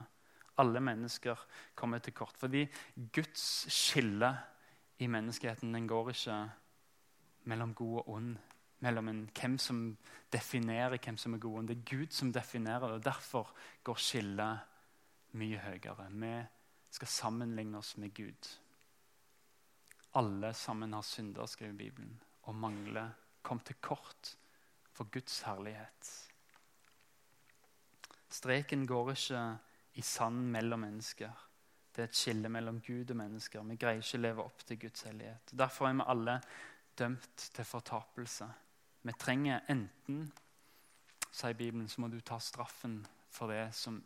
Alle 0.58 0.80
mennesker 0.80 1.38
kommer 1.74 1.98
til 1.98 2.14
kort. 2.14 2.36
Fordi 2.36 2.66
Guds 3.14 3.72
skille 3.72 4.36
i 4.98 5.06
menneskeheten 5.06 5.74
den 5.74 5.88
går 5.88 6.10
ikke 6.10 6.38
mellom 7.44 7.74
god 7.74 7.96
og 7.98 8.08
ond, 8.08 8.36
mellom 8.80 9.08
en, 9.08 9.30
hvem 9.40 9.58
som 9.58 9.96
definerer 10.32 10.98
hvem 11.04 11.16
som 11.16 11.34
er 11.34 11.38
god. 11.38 11.52
og 11.52 11.58
ond. 11.58 11.68
Det 11.68 11.76
er 11.78 11.96
Gud 11.96 12.10
som 12.10 12.32
definerer 12.32 12.80
det. 12.80 12.90
og 12.90 13.04
Derfor 13.04 13.54
går 13.84 13.94
skillet 13.94 14.58
mye 15.32 15.58
høyere. 15.58 16.10
Vi 16.10 16.34
skal 16.90 17.08
sammenligne 17.08 17.78
oss 17.78 17.96
med 17.96 18.14
Gud. 18.14 18.50
Alle 20.14 20.54
sammen 20.54 20.92
har 20.92 21.02
synder, 21.02 21.46
skriver 21.46 21.72
Bibelen, 21.72 22.20
og 22.42 22.54
mangler, 22.54 23.10
kom 23.42 23.60
til 23.60 23.76
kort 23.80 24.36
for 24.92 25.04
Guds 25.04 25.40
herlighet. 25.42 26.29
Streken 28.30 28.86
går 28.86 29.12
ikke 29.14 29.44
i 29.98 30.02
sand 30.06 30.50
mellom 30.54 30.84
mennesker. 30.86 31.46
Det 31.90 32.04
er 32.04 32.10
et 32.10 32.16
skille 32.16 32.48
mellom 32.48 32.78
Gud 32.80 33.10
og 33.10 33.16
mennesker. 33.18 33.64
Vi 33.66 33.78
greier 33.80 34.02
ikke 34.02 34.20
å 34.20 34.22
leve 34.22 34.44
opp 34.44 34.62
til 34.66 34.78
Guds 34.84 35.02
hellighet. 35.08 35.54
Derfor 35.58 35.88
er 35.88 35.96
vi 35.98 36.06
alle 36.12 36.36
dømt 36.98 37.46
til 37.56 37.66
fortapelse. 37.66 38.46
Vi 39.02 39.16
trenger 39.18 39.64
enten, 39.72 40.22
sier 41.30 41.56
Bibelen, 41.58 41.88
så 41.88 42.04
må 42.04 42.10
du 42.12 42.20
ta 42.20 42.38
straffen 42.38 43.00
for 43.30 43.50
det 43.50 43.72
som 43.74 43.98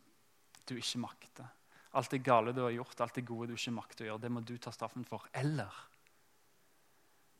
du 0.65 0.75
ikke 0.77 1.03
makter. 1.03 1.51
Alt 1.95 2.11
det 2.11 2.23
gale 2.25 2.53
du 2.55 2.63
har 2.63 2.73
gjort, 2.73 3.01
alt 3.01 3.15
det 3.15 3.27
gode 3.27 3.51
du 3.51 3.55
ikke 3.55 3.75
makter 3.75 4.05
å 4.05 4.09
gjøre, 4.09 4.23
det 4.25 4.33
må 4.33 4.41
du 4.41 4.57
ta 4.57 4.73
straffen 4.73 5.05
for. 5.07 5.29
Eller 5.33 5.83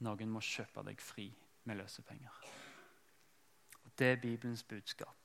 noen 0.06 0.32
må 0.32 0.44
kjøpe 0.44 0.84
deg 0.86 1.02
fri 1.02 1.28
med 1.66 1.82
løsepenger. 1.82 2.42
Og 3.84 3.92
Det 3.96 4.12
er 4.12 4.22
Bibelens 4.22 4.64
budskap. 4.64 5.25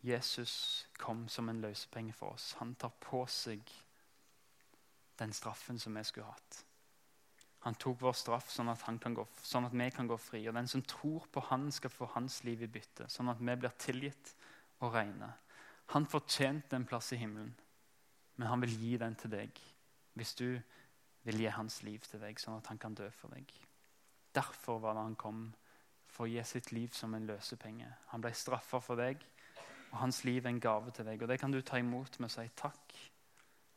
Jesus 0.00 0.86
kom 0.98 1.26
som 1.28 1.48
en 1.48 1.60
løsepenge 1.60 2.12
for 2.14 2.36
oss. 2.36 2.52
Han 2.60 2.74
tar 2.78 2.92
på 3.02 3.24
seg 3.26 3.60
den 5.18 5.32
straffen 5.34 5.78
som 5.78 5.96
vi 5.98 6.04
skulle 6.06 6.30
hatt. 6.30 6.64
Han 7.66 7.74
tok 7.74 7.98
vår 8.00 8.14
straff 8.14 8.52
sånn 8.54 8.70
at, 8.70 8.84
gå, 8.86 9.24
sånn 9.42 9.66
at, 9.66 9.74
vi 9.74 9.88
kan 9.90 10.06
gå 10.06 10.16
fri. 10.22 10.44
Og 10.46 10.54
den 10.54 10.70
som 10.70 10.84
tror 10.86 11.26
på 11.32 11.42
han, 11.50 11.66
skal 11.74 11.90
få 11.90 12.06
hans 12.14 12.44
liv 12.46 12.62
i 12.62 12.70
bytte, 12.70 13.08
sånn 13.10 13.32
at 13.32 13.42
vi 13.42 13.56
blir 13.58 13.74
tilgitt 13.82 14.34
og 14.78 14.94
rene. 14.94 15.32
Han 15.94 16.06
fortjente 16.06 16.76
en 16.76 16.86
plass 16.86 17.10
i 17.16 17.18
himmelen, 17.18 17.50
men 18.36 18.48
han 18.48 18.62
vil 18.62 18.76
gi 18.78 18.96
den 19.00 19.16
til 19.18 19.32
deg 19.32 19.64
hvis 20.18 20.34
du 20.38 20.60
vil 21.26 21.40
gi 21.42 21.50
hans 21.54 21.80
liv 21.86 22.02
til 22.06 22.22
deg, 22.22 22.38
sånn 22.40 22.58
at 22.58 22.70
han 22.70 22.78
kan 22.80 22.94
dø 22.94 23.06
for 23.14 23.34
deg. 23.34 23.50
Derfor 24.34 24.78
var 24.82 24.94
det 24.94 25.04
han 25.06 25.18
kom, 25.18 25.42
for 26.08 26.26
å 26.26 26.30
gi 26.30 26.42
sitt 26.46 26.70
liv 26.72 26.94
som 26.94 27.14
en 27.14 27.26
løsepenge. 27.28 27.88
Han 28.12 28.22
ble 28.22 28.32
straffa 28.34 28.80
for 28.82 28.98
deg 28.98 29.22
og 29.90 29.98
hans 29.98 30.24
liv 30.24 30.44
er 30.44 30.50
en 30.52 30.60
gave 30.60 30.90
til 30.90 31.06
deg. 31.08 31.22
Og 31.22 31.28
det 31.28 31.38
kan 31.40 31.52
du 31.52 31.60
ta 31.62 31.78
imot 31.80 32.18
med 32.20 32.28
å 32.28 32.34
si 32.34 32.46
takk 32.56 32.96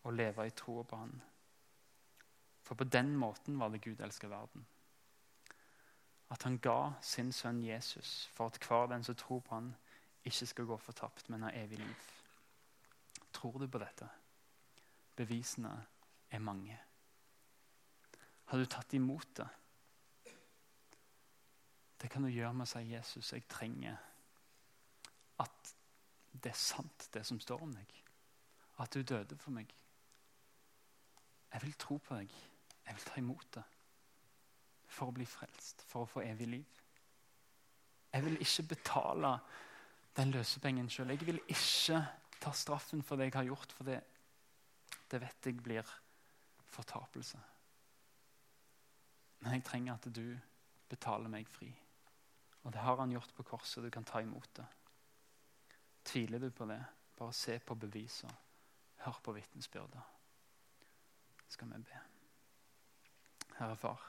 og 0.03 0.15
leve 0.17 0.47
i 0.47 0.53
troa 0.57 0.83
på 0.87 0.99
han. 0.99 1.13
For 2.67 2.75
på 2.75 2.87
den 2.87 3.15
måten 3.19 3.59
var 3.59 3.71
det 3.71 3.83
Gud 3.83 4.01
elsker 4.01 4.31
verden. 4.31 4.65
At 6.31 6.43
han 6.47 6.59
ga 6.63 6.93
sin 7.03 7.31
sønn 7.35 7.63
Jesus 7.63 8.29
for 8.33 8.51
at 8.51 8.59
hver 8.63 8.87
den 8.91 9.03
som 9.03 9.15
tror 9.19 9.41
på 9.43 9.55
han, 9.55 9.73
ikke 10.23 10.45
skal 10.45 10.67
gå 10.69 10.77
fortapt, 10.77 11.29
men 11.29 11.43
ha 11.43 11.49
evig 11.57 11.79
liv. 11.79 12.05
Tror 13.33 13.57
du 13.59 13.67
på 13.67 13.81
dette? 13.81 14.07
Bevisene 15.17 15.73
er 16.31 16.39
mange. 16.39 16.77
Har 18.45 18.57
du 18.57 18.65
tatt 18.65 18.93
imot 18.93 19.35
det? 19.37 19.47
Det 22.01 22.09
kan 22.09 22.23
du 22.23 22.29
gjøre 22.29 22.53
med 22.53 22.65
å 22.65 22.71
si 22.71 22.81
Jesus, 22.89 23.33
jeg 23.33 23.45
trenger 23.49 23.97
at 25.41 25.73
det 26.31 26.51
er 26.51 26.57
sant, 26.57 27.09
det 27.13 27.25
som 27.27 27.39
står 27.39 27.63
om 27.63 27.73
deg. 27.75 27.97
At 28.79 28.93
du 28.93 29.01
døde 29.01 29.37
for 29.37 29.53
meg. 29.53 29.73
Jeg 31.51 31.61
vil 31.61 31.73
tro 31.79 31.97
på 31.97 32.15
deg. 32.15 32.31
Jeg 32.85 32.95
vil 32.95 33.07
ta 33.07 33.19
imot 33.19 33.49
det. 33.55 33.63
For 34.91 35.11
å 35.11 35.15
bli 35.15 35.27
frelst, 35.27 35.83
for 35.87 36.05
å 36.05 36.09
få 36.09 36.23
evig 36.25 36.47
liv. 36.47 36.79
Jeg 38.11 38.25
vil 38.25 38.39
ikke 38.43 38.67
betale 38.73 39.35
den 40.17 40.33
løsepengen 40.35 40.89
sjøl. 40.91 41.13
Jeg 41.13 41.27
vil 41.27 41.39
ikke 41.47 42.01
ta 42.41 42.51
straffen 42.57 43.03
for 43.03 43.19
det 43.19 43.29
jeg 43.29 43.37
har 43.37 43.47
gjort, 43.51 43.75
for 43.75 43.87
det, 43.87 44.01
det 45.11 45.21
vet 45.21 45.47
jeg 45.47 45.61
blir 45.63 45.93
fortapelse. 46.71 47.39
Men 49.41 49.57
jeg 49.57 49.65
trenger 49.67 49.95
at 49.95 50.09
du 50.13 50.25
betaler 50.89 51.31
meg 51.31 51.47
fri. 51.49 51.71
Og 52.63 52.73
det 52.73 52.83
har 52.83 52.99
han 52.99 53.13
gjort 53.13 53.33
på 53.35 53.45
korset. 53.53 53.83
Du 53.83 53.89
kan 53.89 54.05
ta 54.05 54.21
imot 54.21 54.49
det. 54.57 54.65
Tviler 56.03 56.39
du 56.39 56.49
på 56.49 56.65
det? 56.65 56.79
Bare 57.17 57.33
se 57.33 57.59
på 57.59 57.75
beviser. 57.75 58.31
Hør 59.05 59.19
på 59.23 59.31
vitnesbyrdet. 59.31 60.01
Skal 61.47 61.67
vi 61.67 61.83
be. 61.83 61.99
Herre 63.57 63.75
Far. 63.77 64.07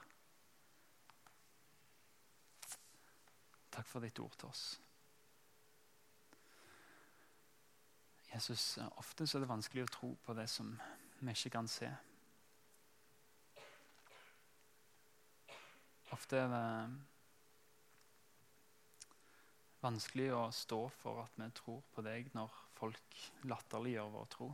Takk 3.72 3.88
for 3.88 4.04
ditt 4.04 4.18
ord 4.20 4.34
til 4.38 4.48
oss. 4.48 4.64
Jesus, 8.34 8.78
Ofte 8.96 9.26
så 9.26 9.38
er 9.38 9.44
det 9.44 9.52
vanskelig 9.52 9.84
å 9.84 9.92
tro 9.92 10.10
på 10.24 10.36
det 10.36 10.46
som 10.48 10.72
vi 11.20 11.32
ikke 11.34 11.52
kan 11.52 11.68
se. 11.68 11.88
Ofte 16.12 16.40
er 16.40 16.48
det 16.52 17.11
vanskelig 19.82 20.28
å 20.34 20.44
stå 20.54 20.80
for 21.02 21.24
at 21.24 21.38
vi 21.40 21.48
tror 21.58 21.80
på 21.94 22.04
deg 22.06 22.30
når 22.36 22.60
folk 22.76 23.24
latterliggjør 23.50 24.12
vår 24.14 24.28
tro. 24.30 24.48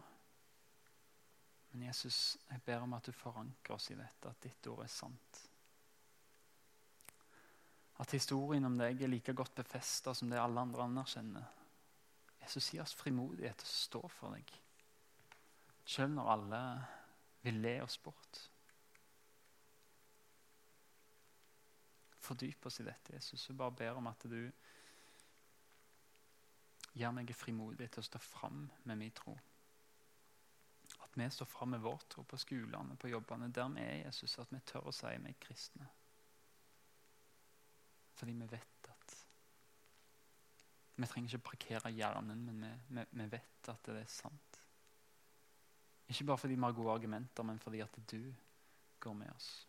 Men 1.71 1.85
Jesus, 1.91 2.39
jeg 2.49 2.65
ber 2.65 2.85
om 2.87 2.97
at 2.97 3.05
du 3.05 3.13
forankrer 3.13 3.77
oss 3.77 3.91
i 3.93 3.99
dette, 3.99 4.31
at 4.31 4.41
ditt 4.43 4.69
ord 4.73 4.83
er 4.85 4.93
sant. 4.93 5.41
At 8.01 8.15
historien 8.15 8.65
om 8.65 8.79
deg 8.79 9.03
er 9.03 9.11
like 9.11 9.35
godt 9.37 9.59
befesta 9.59 10.15
som 10.15 10.31
det 10.31 10.41
alle 10.41 10.63
andre 10.63 10.87
anerkjenner. 10.87 11.49
Jesus, 12.41 12.71
gi 12.73 12.81
oss 12.81 12.95
frimodighet 12.97 13.59
til 13.61 13.69
å 13.69 13.75
stå 13.75 14.03
for 14.15 14.37
deg, 14.37 14.53
selv 15.85 16.15
når 16.15 16.31
alle 16.37 16.63
vil 17.45 17.61
le 17.61 17.75
oss 17.85 17.99
bort. 18.01 18.41
Fordyp 22.25 22.67
oss 22.69 22.81
i 22.81 22.87
dette, 22.87 23.15
Jesus. 23.17 23.45
Jeg 23.49 23.57
bare 23.57 23.77
ber 23.77 24.01
om 24.01 24.09
at 24.09 24.25
du 24.29 24.41
Gjør 26.99 27.15
meg 27.15 27.31
frimodig 27.37 27.91
til 27.93 28.03
å 28.03 28.09
stå 28.09 28.19
fram 28.23 28.65
med 28.85 28.99
min 28.99 29.15
tro. 29.15 29.37
At 31.05 31.15
vi 31.15 31.31
står 31.31 31.47
fram 31.47 31.77
med 31.77 31.85
vår 31.85 32.01
tro 32.11 32.25
på 32.27 32.37
skolene, 32.41 32.97
på 32.97 33.09
jobbene, 33.13 33.53
der 33.55 33.69
vi 33.75 33.85
er 33.85 34.05
Jesus. 34.07 34.39
At 34.39 34.51
vi 34.51 34.59
tør 34.67 34.89
å 34.89 34.95
si 34.95 35.07
vi 35.07 35.31
er 35.31 35.41
kristne. 35.41 35.87
Fordi 38.19 38.33
vi 38.33 38.51
vet 38.51 38.91
at 38.91 39.17
Vi 40.99 41.07
trenger 41.07 41.29
ikke 41.29 41.51
parkere 41.53 41.93
hjernen, 41.95 42.41
men 42.43 42.63
vi, 42.65 42.71
vi, 42.97 43.05
vi 43.21 43.27
vet 43.31 43.69
at 43.71 43.87
det 43.87 44.01
er 44.01 44.11
sant. 44.11 44.59
Ikke 46.09 46.25
bare 46.25 46.43
fordi 46.43 46.55
vi 46.55 46.67
har 46.67 46.73
gode 46.75 46.93
argumenter, 46.99 47.43
men 47.47 47.59
fordi 47.59 47.81
at 47.81 47.99
du 48.11 48.35
går 48.99 49.13
med 49.13 49.31
oss. 49.37 49.69